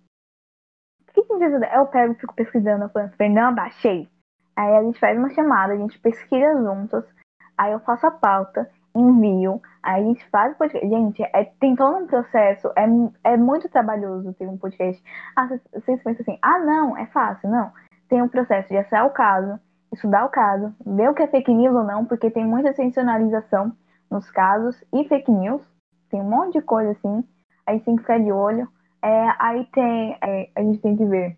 O 1.09 1.13
que 1.15 1.21
a 1.21 1.23
gente 1.23 1.39
vai 1.39 1.53
fazer? 1.53 1.75
Eu 1.75 1.87
pego 1.87 2.13
e 2.13 2.17
fico 2.17 2.35
pesquisando, 2.35 2.85
eu 2.85 2.91
falo, 2.91 3.09
Fernanda, 3.17 3.63
achei. 3.63 4.07
Aí 4.55 4.77
a 4.77 4.83
gente 4.83 5.01
faz 5.01 5.17
uma 5.17 5.31
chamada, 5.31 5.73
a 5.73 5.77
gente 5.79 5.99
pesquisa 6.01 6.63
juntas, 6.63 7.03
aí 7.57 7.73
eu 7.73 7.81
faço 7.81 8.07
a 8.07 8.11
pauta, 8.11 8.71
envio, 8.99 9.61
aí 9.83 10.03
a 10.03 10.07
gente 10.07 10.25
faz 10.31 10.53
o 10.55 10.59
podcast. 10.59 10.89
Gente, 10.89 11.23
é, 11.23 11.45
tem 11.61 11.75
todo 11.77 11.97
um 11.97 12.07
processo, 12.07 12.69
é, 12.77 12.87
é 13.33 13.37
muito 13.37 13.69
trabalhoso 13.69 14.33
ter 14.35 14.47
um 14.49 14.57
podcast. 14.59 15.03
Ah, 15.37 15.47
vocês- 15.47 16.03
pensam 16.03 16.13
assim, 16.21 16.39
ah, 16.43 16.59
não, 16.59 16.97
é 16.97 17.07
fácil, 17.07 17.49
não. 17.51 17.71
Tem 18.09 18.23
um 18.23 18.29
processo 18.29 18.69
de 18.69 18.77
achar 18.77 19.05
o 19.05 19.11
caso, 19.11 19.59
estudar 19.93 20.25
o 20.25 20.29
caso, 20.31 20.75
ver 20.85 21.11
o 21.11 21.15
que 21.15 21.23
é 21.23 21.27
fake 21.27 21.53
news 21.53 21.75
ou 21.75 21.85
não, 21.85 22.05
porque 22.05 22.31
tem 22.31 22.45
muita 22.47 22.73
sensacionalização 22.73 23.73
nos 24.11 24.31
casos 24.31 24.83
e 24.93 25.05
fake 25.09 25.31
news. 25.31 25.63
tem 26.11 26.21
um 26.21 26.31
monte 26.31 26.55
de 26.55 26.63
coisa 26.63 26.93
assim. 26.93 27.25
A 27.67 27.73
gente 27.73 27.85
tem 27.85 27.97
que 27.97 28.03
ficar 28.03 28.19
de 28.21 28.31
olho. 28.31 28.69
É, 29.03 29.29
aí 29.39 29.65
tem. 29.73 30.17
É, 30.23 30.51
a 30.55 30.63
gente 30.63 30.81
tem 30.81 30.97
que 30.97 31.05
ver. 31.05 31.37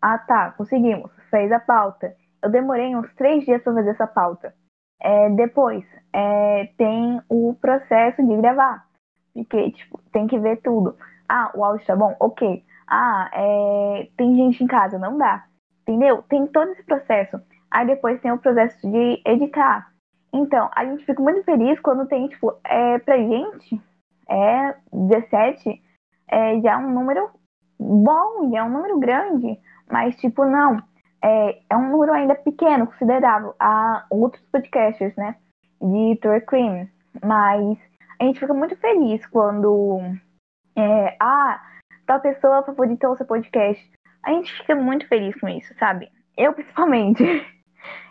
Ah, 0.00 0.18
tá, 0.18 0.52
conseguimos. 0.52 1.10
Fez 1.30 1.50
a 1.50 1.58
pauta. 1.58 2.14
Eu 2.42 2.50
demorei 2.50 2.94
uns 2.94 3.12
três 3.14 3.44
dias 3.44 3.62
para 3.62 3.74
fazer 3.74 3.90
essa 3.90 4.06
pauta. 4.06 4.54
É, 5.00 5.30
depois, 5.30 5.84
é, 6.12 6.66
tem 6.76 7.20
o 7.28 7.54
processo 7.60 8.26
de 8.26 8.36
gravar. 8.36 8.86
Porque, 9.34 9.70
tipo, 9.72 10.00
tem 10.12 10.26
que 10.26 10.38
ver 10.38 10.60
tudo. 10.62 10.96
Ah, 11.28 11.50
o 11.54 11.64
áudio 11.64 11.86
tá 11.86 11.94
bom? 11.94 12.16
Ok. 12.18 12.64
Ah, 12.86 13.30
é, 13.32 14.08
tem 14.16 14.34
gente 14.36 14.64
em 14.64 14.66
casa, 14.66 14.98
não 14.98 15.16
dá. 15.16 15.44
Entendeu? 15.82 16.22
Tem 16.22 16.46
todo 16.46 16.70
esse 16.72 16.82
processo. 16.82 17.40
Aí 17.70 17.86
depois 17.86 18.20
tem 18.20 18.32
o 18.32 18.38
processo 18.38 18.80
de 18.90 19.22
editar. 19.24 19.92
Então, 20.32 20.70
a 20.74 20.84
gente 20.84 21.04
fica 21.04 21.22
muito 21.22 21.44
feliz 21.44 21.78
quando 21.80 22.06
tem, 22.06 22.28
tipo, 22.28 22.54
é, 22.64 22.98
pra 22.98 23.16
gente, 23.16 23.80
é 24.28 24.74
17, 24.92 25.82
é 26.28 26.60
já 26.60 26.78
um 26.78 26.90
número 26.90 27.30
bom, 27.78 28.50
já 28.50 28.58
é 28.58 28.62
um 28.64 28.70
número 28.70 28.98
grande. 28.98 29.58
Mas, 29.90 30.16
tipo, 30.16 30.44
não. 30.44 30.82
É, 31.22 31.60
é 31.70 31.76
um 31.76 31.90
número 31.90 32.12
ainda 32.12 32.34
pequeno, 32.34 32.86
considerável, 32.86 33.54
a 33.58 34.06
outros 34.10 34.42
podcasters, 34.52 35.14
né? 35.16 35.36
De 35.80 36.16
Tour 36.20 36.40
Cream. 36.46 36.88
Mas 37.24 37.78
a 38.20 38.24
gente 38.24 38.40
fica 38.40 38.54
muito 38.54 38.76
feliz 38.76 39.24
quando. 39.26 39.98
É, 40.76 41.16
ah, 41.20 41.60
tal 42.06 42.20
pessoa 42.20 42.62
favoritou 42.62 43.12
o 43.12 43.16
seu 43.16 43.26
podcast. 43.26 43.90
A 44.22 44.32
gente 44.32 44.52
fica 44.52 44.74
muito 44.74 45.06
feliz 45.08 45.38
com 45.40 45.48
isso, 45.48 45.74
sabe? 45.78 46.10
Eu, 46.36 46.52
principalmente. 46.54 47.22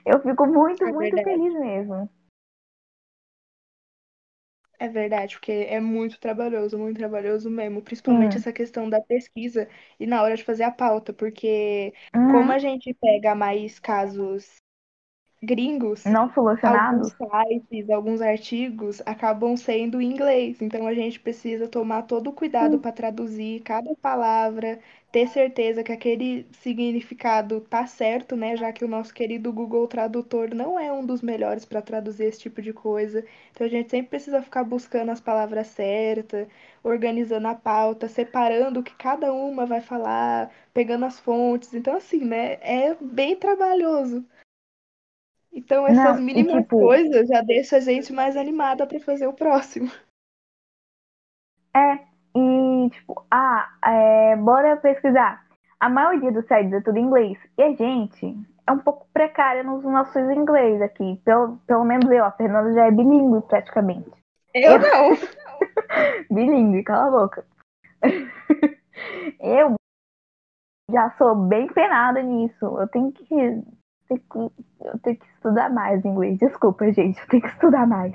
Eu 0.06 0.22
fico 0.22 0.46
muito, 0.48 0.86
É 0.86 0.92
muito 0.92 1.22
feliz 1.22 1.54
mesmo. 1.54 2.10
É 4.80 4.88
verdade, 4.88 5.36
porque 5.36 5.52
é 5.52 5.80
muito 5.80 6.20
trabalhoso, 6.20 6.78
muito 6.78 6.98
trabalhoso 6.98 7.50
mesmo, 7.50 7.82
principalmente 7.82 8.38
Sim. 8.38 8.38
essa 8.38 8.54
questão 8.54 8.88
da 8.88 9.02
pesquisa 9.02 9.68
e 10.00 10.06
na 10.06 10.22
hora 10.22 10.36
de 10.38 10.44
fazer 10.44 10.64
a 10.64 10.72
pauta, 10.72 11.12
porque 11.12 11.94
Uhum. 12.16 12.28
como 12.28 12.52
a 12.52 12.60
gente 12.60 12.94
pega 12.94 13.34
mais 13.34 13.80
casos 13.80 14.62
gringos, 15.42 16.16
Não 16.16 16.30
alguns 16.64 17.08
solucionados? 17.08 17.14
sites, 17.18 17.90
alguns 17.90 18.22
artigos 18.22 19.02
acabam 19.06 19.56
sendo 19.58 20.02
em 20.02 20.12
inglês, 20.12 20.62
então 20.62 20.88
a 20.88 20.94
gente 20.94 21.20
precisa 21.20 21.68
tomar 21.68 22.04
todo 22.04 22.30
o 22.30 22.34
cuidado 22.34 22.80
para 22.80 22.92
traduzir 22.92 23.62
cada 23.62 23.96
palavra, 23.96 24.80
ter 25.12 25.28
certeza 25.28 25.84
que 25.84 25.92
aquele 25.92 26.48
significado 26.52 27.62
tá 27.62 27.86
certo, 27.88 28.36
né? 28.36 28.56
Já 28.58 28.72
que 28.74 28.84
o 28.84 28.88
nosso 28.88 29.14
querido 29.14 29.54
Google 29.54 29.88
Tradutor 29.88 30.54
não 30.54 30.80
é 30.80 30.92
um 30.92 31.06
dos 31.06 31.22
melhores 31.22 31.66
para 31.66 31.82
traduzir 31.82 32.26
esse 32.26 32.40
tipo 32.40 32.62
de 32.62 32.74
coisa. 32.74 33.24
Então 33.52 33.66
a 33.66 33.70
gente 33.70 33.90
sempre 33.90 34.10
precisa 34.10 34.42
ficar 34.42 34.64
buscando 34.64 35.12
as 35.12 35.22
palavras 35.22 35.68
certas, 35.68 36.48
organizando 36.84 37.48
a 37.48 37.56
pauta, 37.56 38.08
separando 38.08 38.80
o 38.80 38.84
que 38.84 38.94
cada 38.96 39.32
uma 39.34 39.66
vai 39.66 39.82
falar, 39.82 40.52
pegando 40.74 41.06
as 41.06 41.20
fontes. 41.20 41.74
Então, 41.74 41.96
assim, 41.96 42.20
né? 42.26 42.54
É 42.62 42.96
bem 43.02 43.36
trabalhoso. 43.36 44.26
Então, 45.52 45.88
essas 45.88 46.18
Não, 46.18 46.24
mínimas 46.24 46.64
tipo, 46.64 46.80
coisas 46.80 47.28
já 47.28 47.42
deixam 47.42 47.80
a 47.80 47.82
gente 47.82 48.14
mais 48.14 48.38
animada 48.38 48.86
para 48.86 49.00
fazer 49.00 49.28
o 49.28 49.34
próximo. 49.34 49.92
É, 51.76 52.00
e 52.36 52.90
tipo, 52.90 53.26
ah, 53.32 53.70
é, 53.84 54.36
bora 54.36 54.78
pesquisar. 54.78 55.46
A 55.80 55.90
maioria 55.90 56.32
dos 56.32 56.46
sites 56.48 56.74
é 56.74 56.82
tudo 56.82 56.98
em 56.98 57.04
inglês. 57.04 57.38
E 57.58 57.64
a 57.64 57.74
gente 57.74 58.36
é 58.68 58.72
um 58.72 58.80
pouco 58.80 59.08
precária 59.14 59.64
nos 59.64 59.84
nossos 59.84 60.30
inglês 60.30 60.82
aqui. 60.82 61.20
Pelo, 61.24 61.58
pelo 61.68 61.86
menos 61.86 62.10
eu, 62.12 62.26
a 62.26 62.32
Fernanda 62.32 62.74
já 62.74 62.86
é 62.86 62.92
bilíngue 62.92 63.42
praticamente. 63.48 64.12
Eu 64.54 64.80
não. 64.80 65.18
Bilíngue, 66.30 66.84
cala 66.84 67.08
a 67.08 67.12
boca. 67.12 67.46
eu 69.40 69.76
já 70.92 71.12
sou 71.18 71.36
bem 71.36 71.68
penada 71.68 72.22
nisso. 72.22 72.66
Eu 72.66 72.88
tenho 72.88 73.12
que, 73.12 73.26
tenho 74.08 74.20
que- 74.22 74.86
eu 74.86 75.00
tenho 75.00 75.18
que 75.18 75.26
estudar 75.26 75.70
mais 75.70 76.04
inglês. 76.06 76.38
Desculpa, 76.40 76.92
gente, 76.92 77.20
eu 77.20 77.28
tenho 77.28 77.44
que 77.44 77.50
estudar 77.50 77.86
mais. 77.88 78.14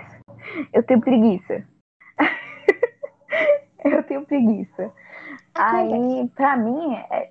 Eu 0.73 0.83
tenho 0.83 1.01
preguiça. 1.01 1.65
eu 3.85 4.03
tenho 4.05 4.25
preguiça. 4.27 4.93
Aí, 5.55 6.29
pra 6.35 6.57
mim, 6.57 6.95
é, 6.95 7.31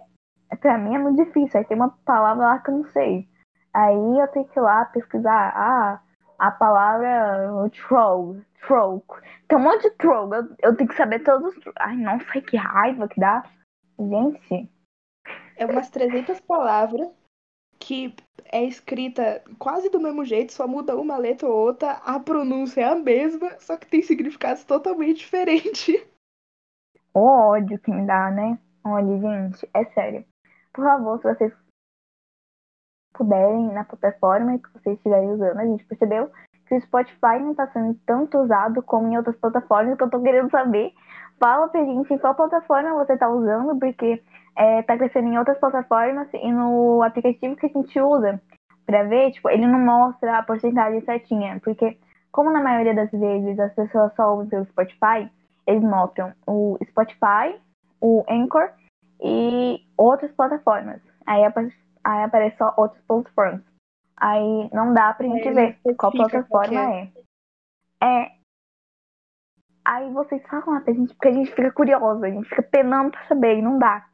pra 0.59 0.78
mim 0.78 0.95
é 0.95 0.99
muito 0.99 1.24
difícil. 1.24 1.59
Aí 1.59 1.66
tem 1.66 1.78
uma 1.78 1.89
palavra 2.05 2.45
lá 2.45 2.59
que 2.59 2.70
eu 2.70 2.78
não 2.78 2.86
sei. 2.91 3.28
Aí 3.74 4.20
eu 4.20 4.28
tenho 4.30 4.47
que 4.47 4.59
ir 4.59 4.62
lá 4.62 4.86
pesquisar. 4.86 5.53
Ah, 5.55 6.01
a 6.38 6.51
palavra 6.51 7.49
troll. 7.88 8.41
Troll. 8.66 9.03
Tem 9.47 9.57
um 9.57 9.62
monte 9.62 9.84
de 9.84 9.91
troll. 9.91 10.34
Eu, 10.34 10.43
eu 10.62 10.76
tenho 10.76 10.89
que 10.89 10.95
saber 10.95 11.20
todos 11.20 11.55
os. 11.55 11.64
Ai, 11.80 11.95
nossa, 11.95 12.41
que 12.41 12.57
raiva 12.57 13.07
que 13.07 13.20
dá. 13.20 13.43
Gente. 13.99 14.70
É 15.57 15.66
umas 15.66 15.89
300 15.89 16.39
palavras 16.41 17.09
que 17.82 18.15
é 18.45 18.63
escrita 18.63 19.43
quase 19.57 19.89
do 19.89 19.99
mesmo 19.99 20.23
jeito, 20.23 20.53
só 20.53 20.67
muda 20.67 20.95
uma 20.95 21.17
letra 21.17 21.49
ou 21.49 21.55
outra, 21.55 21.93
a 22.05 22.19
pronúncia 22.19 22.82
é 22.82 22.84
a 22.86 22.95
mesma, 22.95 23.59
só 23.59 23.75
que 23.75 23.88
tem 23.88 24.03
significados 24.03 24.63
totalmente 24.63 25.17
diferentes. 25.25 26.05
O 27.13 27.19
ódio 27.19 27.79
que 27.79 27.91
me 27.91 28.05
dá, 28.05 28.29
né? 28.29 28.57
Olha, 28.86 29.19
gente, 29.19 29.67
é 29.73 29.84
sério. 29.86 30.23
Por 30.71 30.86
favor, 30.86 31.17
se 31.19 31.23
vocês 31.34 31.53
puderem, 33.13 33.73
na 33.73 33.84
plataforma 33.84 34.57
que 34.57 34.71
vocês 34.73 34.95
estiverem 34.95 35.32
usando, 35.32 35.59
a 35.59 35.65
gente 35.65 35.86
percebeu 35.86 36.32
que 36.67 36.75
o 36.75 36.82
Spotify 36.82 37.39
não 37.39 37.51
está 37.51 37.67
sendo 37.67 37.99
tanto 38.05 38.38
usado 38.38 38.82
como 38.84 39.07
em 39.09 39.17
outras 39.17 39.36
plataformas, 39.38 39.97
que 39.97 40.03
eu 40.03 40.09
tô 40.09 40.21
querendo 40.21 40.49
saber. 40.49 40.93
Fala 41.38 41.67
pra 41.67 41.84
gente 41.84 42.13
em 42.13 42.17
qual 42.17 42.36
plataforma 42.36 43.03
você 43.03 43.17
tá 43.17 43.29
usando, 43.29 43.77
porque 43.77 44.23
é, 44.56 44.82
tá 44.84 44.97
crescendo 44.97 45.28
em 45.30 45.38
outras 45.38 45.58
plataformas 45.60 46.28
e 46.34 46.52
no 46.52 47.02
aplicativo 47.04 47.56
que 47.56 47.66
a 47.66 47.70
gente 47.70 47.99
usa 47.99 48.41
pra 48.86 49.04
ver, 49.04 49.32
tipo, 49.32 49.49
ele 49.49 49.66
não 49.68 49.80
mostra 49.80 50.38
a 50.38 50.43
porcentagem 50.43 51.02
certinha, 51.02 51.60
porque 51.64 51.97
como 52.32 52.52
na 52.52 52.62
maioria 52.62 52.93
das 52.93 53.12
vezes 53.12 53.60
as 53.60 53.74
pessoas 53.74 54.14
só 54.16 54.32
ouvem 54.32 54.49
pelo 54.49 54.66
Spotify, 54.66 55.30
eles 55.68 55.84
mostram 55.84 56.34
o 56.47 56.78
Spotify, 56.86 57.60
o 58.02 58.24
Anchor 58.30 58.70
e 59.22 59.86
outras 59.97 60.32
plataformas. 60.32 61.02
Aí, 61.26 61.43
apa- 61.45 61.70
aí 62.04 62.24
aparece 62.24 62.58
só 62.58 62.74
outras 62.78 63.02
plataformas. 63.06 63.62
Aí 64.18 64.70
não 64.74 64.93
dá 64.93 65.14
pra 65.14 65.28
gente 65.28 65.47
Aí 65.47 65.54
ver 65.54 65.78
qual 65.97 66.12
plataforma 66.12 66.68
que 66.68 66.76
é. 66.76 67.12
É. 68.04 68.32
Aí 69.84 70.12
vocês 70.12 70.41
falam 70.43 70.82
pra 70.82 70.93
gente, 70.93 71.14
porque 71.16 71.28
a 71.28 71.34
gente 71.34 71.52
fica 71.52 71.72
curiosa, 71.72 72.26
a 72.28 72.30
gente 72.30 72.47
fica 72.47 72.62
penando 72.62 73.12
pra 73.12 73.26
saber 73.28 73.58
e 73.58 73.62
não 73.62 73.80
dá. 73.80 74.06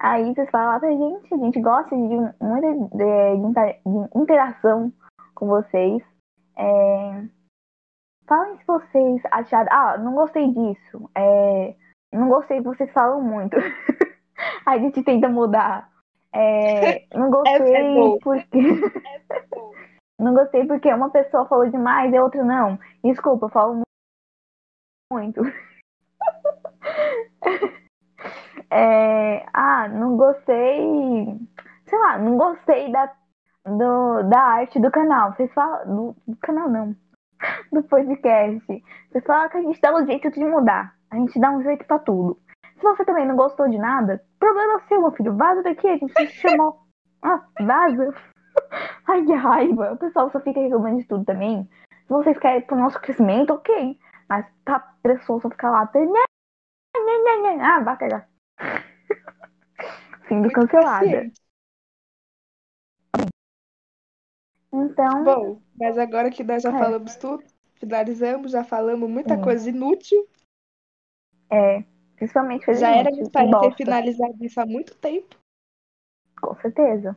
Aí 0.00 0.34
vocês 0.34 0.50
falam 0.50 0.78
pra 0.80 0.90
gente, 0.90 1.34
a 1.34 1.36
gente 1.38 1.60
gosta 1.60 1.96
de 1.96 2.16
muita 2.40 2.74
de, 2.74 3.40
de 3.40 3.46
inter- 3.46 3.80
de 3.84 4.18
interação 4.20 4.92
com 5.34 5.46
vocês. 5.46 6.02
É, 6.56 7.24
Falem 8.26 8.58
se 8.58 8.66
vocês 8.66 9.22
acharam. 9.30 9.68
Ah, 9.70 9.98
não 9.98 10.14
gostei 10.14 10.52
disso. 10.52 11.08
É, 11.16 11.76
Não 12.12 12.28
gostei, 12.28 12.60
vocês 12.60 12.90
falam 12.92 13.22
muito. 13.22 13.56
Aí 14.66 14.78
a 14.80 14.82
gente 14.82 15.02
tenta 15.04 15.28
mudar. 15.28 15.88
É, 16.32 17.06
Não 17.16 17.28
é 17.46 17.58
gostei 17.58 17.94
boa. 17.94 18.18
porque. 18.22 18.58
Não 20.18 20.32
gostei 20.32 20.66
porque 20.66 20.90
uma 20.92 21.10
pessoa 21.10 21.44
falou 21.46 21.68
demais 21.70 22.10
e 22.10 22.16
a 22.16 22.22
outra 22.24 22.42
não. 22.42 22.78
Desculpa, 23.04 23.44
eu 23.46 23.50
falo 23.50 23.82
muito. 25.12 25.42
É, 28.70 29.46
ah, 29.52 29.88
não 29.88 30.16
gostei. 30.16 31.38
Sei 31.86 31.98
lá, 31.98 32.18
não 32.18 32.36
gostei 32.36 32.90
da, 32.90 33.12
do, 33.64 34.22
da 34.24 34.40
arte 34.40 34.80
do 34.80 34.90
canal. 34.90 35.32
Vocês 35.32 35.52
falam. 35.52 35.86
Do, 35.86 36.16
do 36.26 36.36
canal 36.36 36.68
não. 36.68 36.96
Do 37.72 37.82
podcast. 37.84 38.66
Vocês 39.10 39.24
falam 39.24 39.48
que 39.48 39.56
a 39.58 39.62
gente 39.62 39.80
dá 39.80 39.94
um 39.94 40.06
jeito 40.06 40.30
de 40.30 40.44
mudar. 40.44 40.94
A 41.10 41.16
gente 41.16 41.38
dá 41.38 41.50
um 41.50 41.62
jeito 41.62 41.84
pra 41.86 41.98
tudo. 41.98 42.38
Se 42.76 42.82
você 42.82 43.04
também 43.04 43.26
não 43.26 43.36
gostou 43.36 43.68
de 43.68 43.78
nada, 43.78 44.22
problema 44.38 44.80
seu, 44.88 45.00
meu 45.00 45.12
filho. 45.12 45.36
Vaza 45.36 45.62
daqui, 45.62 45.88
a 45.88 45.96
gente 45.96 46.12
te 46.14 46.26
chamou. 46.28 46.80
Ah, 47.22 47.42
vaza. 47.60 48.14
Ai, 49.08 49.24
que 49.24 49.32
raiva. 49.32 49.92
O 49.92 49.96
pessoal 49.96 50.30
só 50.30 50.38
fica 50.38 50.60
reclamando 50.60 50.98
de 50.98 51.08
tudo 51.08 51.24
também. 51.24 51.68
Se 52.06 52.08
vocês 52.12 52.38
querem 52.38 52.60
pro 52.60 52.76
nosso 52.76 53.00
crescimento, 53.00 53.52
ok. 53.52 53.98
Mas 54.28 54.46
tá 54.64 54.78
pessoa 55.02 55.40
só 55.40 55.50
ficar 55.50 55.70
lá. 55.70 55.90
"Né, 55.92 56.02
né, 56.04 57.18
né, 57.24 57.56
né". 57.56 57.64
Ah, 57.64 57.80
vai 57.80 57.96
cagar. 57.96 58.28
Sendo 60.28 60.50
cancelada. 60.52 61.06
paciente. 61.06 61.40
Então, 64.72 65.24
Bom, 65.24 65.62
mas 65.78 65.96
agora 65.96 66.30
que 66.30 66.42
nós 66.44 66.62
já 66.62 66.70
É. 66.74 66.78
falamos 66.78 67.16
tudo, 67.16 67.44
finalizamos, 67.74 68.52
já 68.52 68.62
falamos 68.64 69.08
muita 69.08 69.36
Sim. 69.36 69.42
coisa 69.42 69.68
inútil. 69.70 70.28
é. 71.50 71.84
Principalmente 72.16 72.64
Já 72.74 72.90
era 72.96 73.10
inútil 73.10 73.30
para 73.30 73.60
ter 73.60 73.76
finalizado 73.76 74.42
isso 74.44 74.58
há 74.58 74.64
muito 74.64 74.96
tempo. 74.96 75.36
Com 76.40 76.54
certeza. 76.56 77.16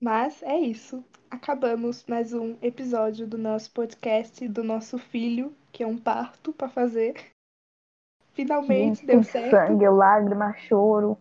Mas 0.00 0.42
é 0.42 0.58
isso. 0.58 1.04
acabamos 1.30 2.04
mais 2.06 2.34
um 2.34 2.58
episódio 2.60 3.26
do 3.26 3.38
nosso 3.38 3.70
podcast, 3.72 4.46
do 4.48 4.62
nosso 4.64 4.98
filho, 4.98 5.56
que 5.72 5.82
é 5.82 5.86
um 5.86 5.96
parto 5.96 6.52
para 6.52 6.68
fazer. 6.68 7.14
Finalmente 8.34 8.96
Gente, 9.00 9.06
deu 9.06 9.22
certo. 9.22 9.50
sangue, 9.50 9.88
lágrima, 9.88 10.54
choro. 10.56 11.18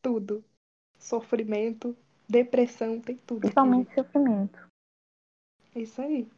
Tudo. 0.00 0.44
Sofrimento, 0.98 1.96
depressão, 2.28 3.00
tem 3.00 3.16
tudo. 3.16 3.40
Principalmente 3.40 3.92
sofrimento. 3.94 4.56
gente. 4.58 4.70
É 5.74 5.80
isso 5.80 6.00
aí. 6.02 6.28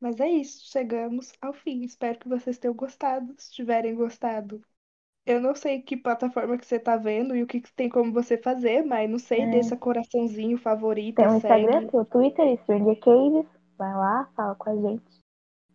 Mas 0.00 0.20
é 0.20 0.28
isso, 0.28 0.66
chegamos 0.70 1.32
ao 1.40 1.52
fim. 1.52 1.82
Espero 1.82 2.18
que 2.18 2.28
vocês 2.28 2.58
tenham 2.58 2.74
gostado. 2.74 3.34
Se 3.38 3.50
tiverem 3.52 3.94
gostado, 3.94 4.60
eu 5.24 5.40
não 5.40 5.54
sei 5.54 5.80
que 5.80 5.96
plataforma 5.96 6.58
que 6.58 6.66
você 6.66 6.78
tá 6.78 6.96
vendo 6.96 7.34
e 7.34 7.42
o 7.42 7.46
que 7.46 7.60
que 7.60 7.72
tem 7.72 7.88
como 7.88 8.12
você 8.12 8.36
fazer, 8.36 8.84
mas 8.84 9.08
não 9.10 9.18
sei, 9.18 9.40
É. 9.42 9.50
deixa 9.50 9.76
coraçãozinho 9.76 10.58
favorito, 10.58 11.16
Tem 11.16 11.26
o 11.26 11.40
segue. 11.40 11.64
Instagram, 11.64 11.88
tem 11.88 12.00
o 12.00 12.04
Twitter, 12.04 12.58
Stranger 12.62 13.00
Caves. 13.00 13.46
Vai 13.78 13.94
lá, 13.94 14.30
fala 14.36 14.54
com 14.54 14.70
a 14.70 14.76
gente. 14.76 15.23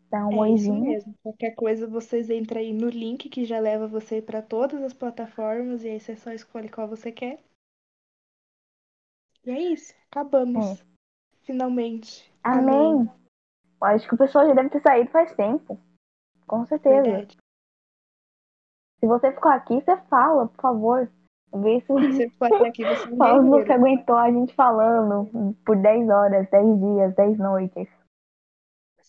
Dá 0.10 0.26
um 0.26 0.44
É 0.44 0.50
isso 0.52 0.72
oizinho. 0.72 0.82
mesmo. 0.82 1.14
Qualquer 1.22 1.52
coisa, 1.56 1.88
vocês 1.88 2.30
entram 2.30 2.60
aí 2.60 2.74
no 2.74 2.90
link 2.90 3.30
que 3.30 3.46
já 3.46 3.60
leva 3.60 3.88
você 3.88 4.22
para 4.22 4.42
todas 4.42 4.82
as 4.82 4.94
plataformas 4.94 5.84
e 5.84 5.90
aí 5.90 6.00
você 6.00 6.16
só 6.16 6.32
escolhe 6.32 6.70
qual 6.70 6.88
você 6.88 7.12
quer. 7.12 7.40
E 9.46 9.52
é 9.52 9.60
isso. 9.60 9.94
Acabamos. 10.10 10.84
Finalmente. 11.44 12.32
Amém. 12.44 13.10
Acho 13.82 14.08
que 14.08 14.16
o 14.16 14.18
pessoal 14.18 14.48
já 14.48 14.54
deve 14.54 14.70
ter 14.70 14.82
saído 14.82 15.12
faz 15.12 15.34
tempo. 15.36 15.80
Com 16.48 16.66
certeza. 16.66 17.04
Verdade. 17.04 17.38
Se 19.00 19.08
você 19.08 19.32
ficou 19.32 19.52
aqui, 19.52 19.76
você 19.80 19.96
fala, 20.10 20.48
por 20.48 20.62
favor. 20.62 21.12
Vê 21.54 21.82
se 21.82 21.88
Você 21.94 22.30
até 22.42 22.68
aqui, 22.68 22.84
você 22.84 23.10
é 23.14 23.16
fala 23.16 23.42
se 23.44 23.50
você 23.50 23.72
aguentou 23.72 24.16
a 24.16 24.32
gente 24.32 24.54
falando 24.54 25.56
por 25.66 25.78
10 25.78 26.10
horas, 26.10 26.50
10 26.50 26.80
dias, 26.80 27.16
10 27.16 27.38
noites. 27.38 27.99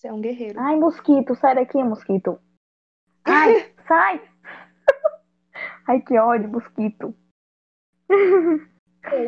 Você 0.01 0.09
é 0.09 0.13
um 0.15 0.21
guerreiro. 0.23 0.59
Ai, 0.59 0.77
mosquito, 0.77 1.35
sai 1.35 1.55
daqui, 1.55 1.77
mosquito. 1.85 2.41
Ai, 3.23 3.71
sai! 3.87 4.31
Ai, 5.87 6.01
que 6.01 6.19
ódio, 6.19 6.49
mosquito. 6.49 7.15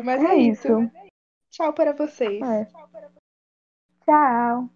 Mas 0.03 0.23
é 0.23 0.25
é 0.29 0.35
isso. 0.37 0.67
isso. 0.67 0.91
Tchau 1.51 1.73
para 1.73 1.93
vocês. 1.93 2.41
É. 2.41 2.65
Tchau. 4.03 4.67